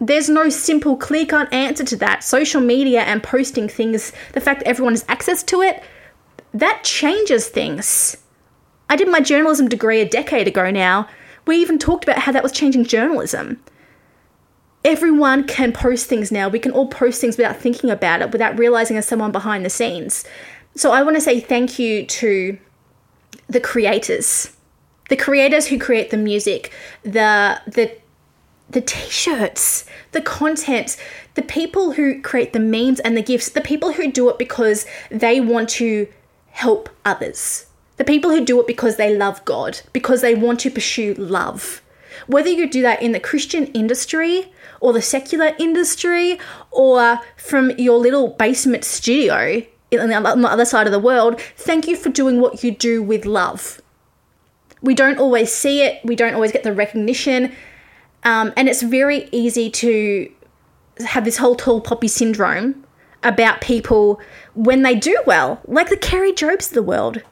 [0.00, 2.24] There's no simple, clear cut answer to that.
[2.24, 5.82] Social media and posting things, the fact that everyone has access to it,
[6.52, 8.16] that changes things.
[8.90, 11.08] I did my journalism degree a decade ago now.
[11.46, 13.62] We even talked about how that was changing journalism.
[14.84, 16.48] Everyone can post things now.
[16.48, 19.70] We can all post things without thinking about it, without realizing there's someone behind the
[19.70, 20.24] scenes.
[20.74, 22.58] So I want to say thank you to
[23.48, 24.56] the creators.
[25.08, 26.72] The creators who create the music,
[27.02, 27.96] the the
[28.70, 30.96] the t-shirts, the content,
[31.34, 34.86] the people who create the memes and the gifts, the people who do it because
[35.10, 36.08] they want to
[36.50, 37.66] help others.
[37.98, 41.82] The people who do it because they love God, because they want to pursue love.
[42.26, 44.51] Whether you do that in the Christian industry
[44.82, 46.38] or the secular industry
[46.70, 49.62] or from your little basement studio
[49.92, 53.24] on the other side of the world, thank you for doing what you do with
[53.24, 53.80] love.
[54.80, 57.52] We don't always see it, we don't always get the recognition,
[58.24, 60.32] um, and it's very easy to
[61.06, 62.84] have this whole tall poppy syndrome
[63.22, 64.20] about people
[64.54, 67.22] when they do well, like the Kari Jobes of the world.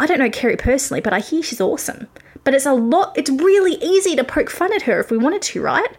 [0.00, 2.08] I don't know Kari personally, but I hear she's awesome.
[2.44, 5.42] But it's a lot, it's really easy to poke fun at her if we wanted
[5.42, 5.96] to, right?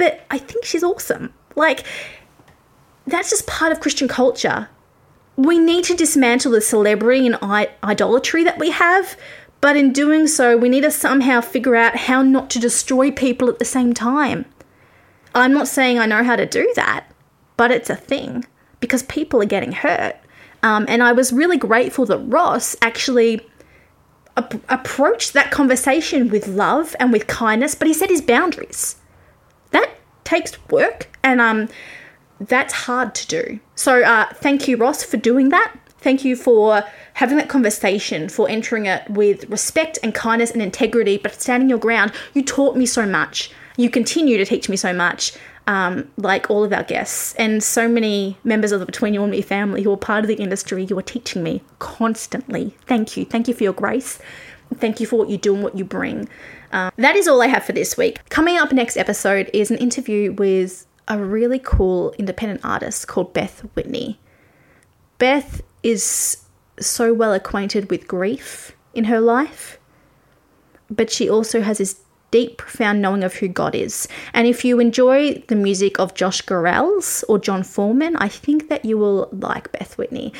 [0.00, 1.34] But I think she's awesome.
[1.56, 1.84] Like,
[3.06, 4.70] that's just part of Christian culture.
[5.36, 7.36] We need to dismantle the celebrity and
[7.84, 9.14] idolatry that we have,
[9.60, 13.50] but in doing so, we need to somehow figure out how not to destroy people
[13.50, 14.46] at the same time.
[15.34, 17.04] I'm not saying I know how to do that,
[17.58, 18.46] but it's a thing
[18.80, 20.16] because people are getting hurt.
[20.62, 23.46] Um, and I was really grateful that Ross actually
[24.38, 28.96] ap- approached that conversation with love and with kindness, but he set his boundaries.
[29.70, 29.90] That
[30.24, 31.68] takes work, and um,
[32.40, 33.60] that's hard to do.
[33.74, 35.74] So, uh, thank you, Ross, for doing that.
[35.98, 36.82] Thank you for
[37.14, 41.78] having that conversation, for entering it with respect and kindness and integrity, but standing your
[41.78, 42.12] ground.
[42.32, 43.50] You taught me so much.
[43.76, 45.34] You continue to teach me so much
[45.66, 49.30] um, like all of our guests and so many members of the Between You and
[49.30, 52.74] Me family who are part of the industry, you are teaching me constantly.
[52.86, 53.24] Thank you.
[53.24, 54.18] Thank you for your grace.
[54.74, 56.28] Thank you for what you do and what you bring.
[56.72, 58.20] Um, that is all I have for this week.
[58.28, 63.60] Coming up next episode is an interview with a really cool independent artist called Beth
[63.74, 64.18] Whitney.
[65.18, 66.44] Beth is
[66.78, 69.78] so well acquainted with grief in her life,
[70.88, 72.00] but she also has this
[72.30, 74.06] deep, profound knowing of who God is.
[74.32, 78.84] And if you enjoy the music of Josh Garrels or Jon Foreman, I think that
[78.84, 80.32] you will like Beth Whitney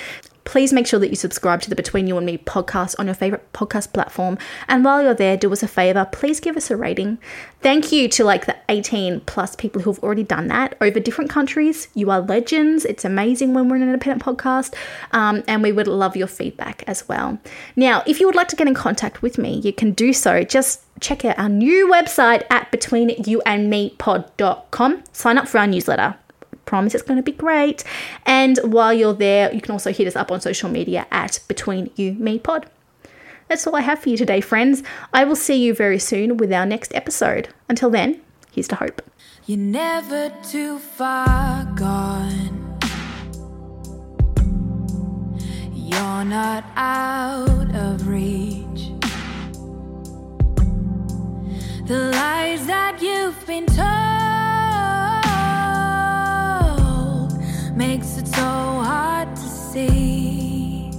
[0.51, 3.15] please make sure that you subscribe to the Between You and Me podcast on your
[3.15, 4.37] favorite podcast platform.
[4.67, 7.19] And while you're there, do us a favor, please give us a rating.
[7.61, 11.87] Thank you to like the 18 plus people who've already done that over different countries.
[11.95, 12.85] You are legends.
[12.85, 14.75] It's amazing when we're an independent podcast.
[15.13, 17.39] Um, and we would love your feedback as well.
[17.77, 20.43] Now, if you would like to get in contact with me, you can do so.
[20.43, 25.05] Just check out our new website at betweenyouandmepod.com.
[25.13, 26.17] Sign up for our newsletter
[26.65, 27.85] promise it's going to be great.
[28.27, 31.91] And while you're there, you can also hit us up on social media at Between
[31.97, 32.67] You Me Pod.
[33.49, 34.83] That's all I have for you today, friends.
[35.13, 37.49] I will see you very soon with our next episode.
[37.69, 38.21] Until then,
[38.53, 39.03] here's to hope.
[39.47, 42.79] You're never too far gone.
[45.75, 48.93] You're not out of reach.
[51.89, 54.20] The lies that you've been told.
[57.81, 60.91] Makes it so hard to see.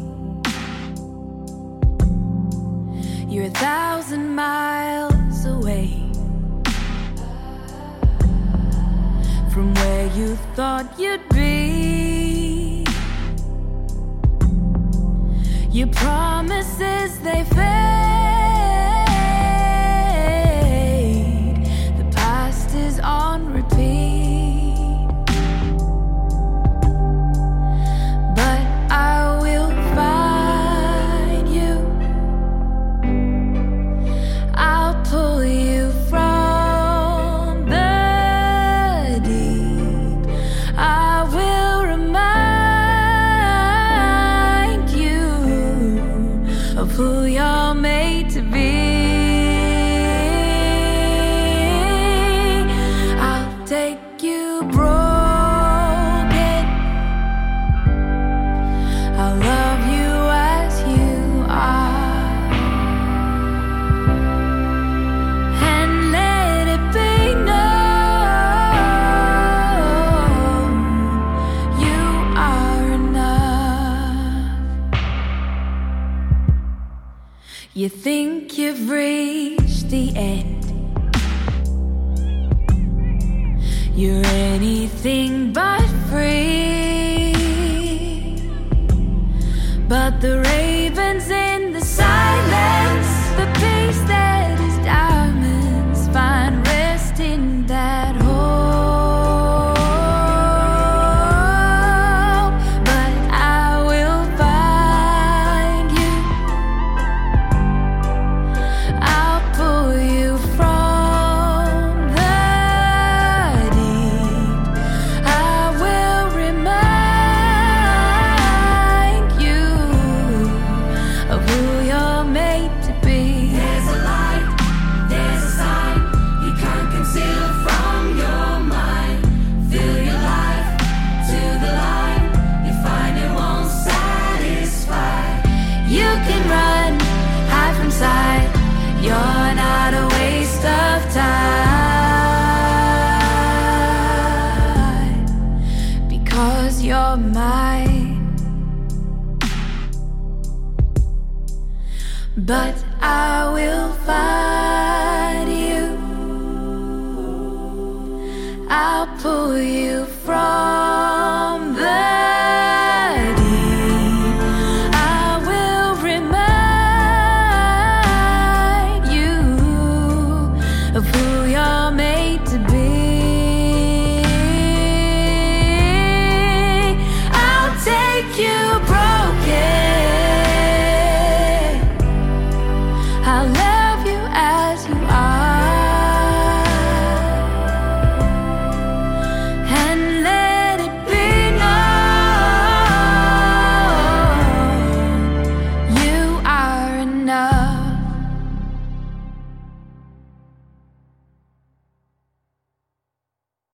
[3.29, 5.89] You're a thousand miles away
[9.53, 12.83] from where you thought you'd be.
[15.69, 18.00] Your promises they fail.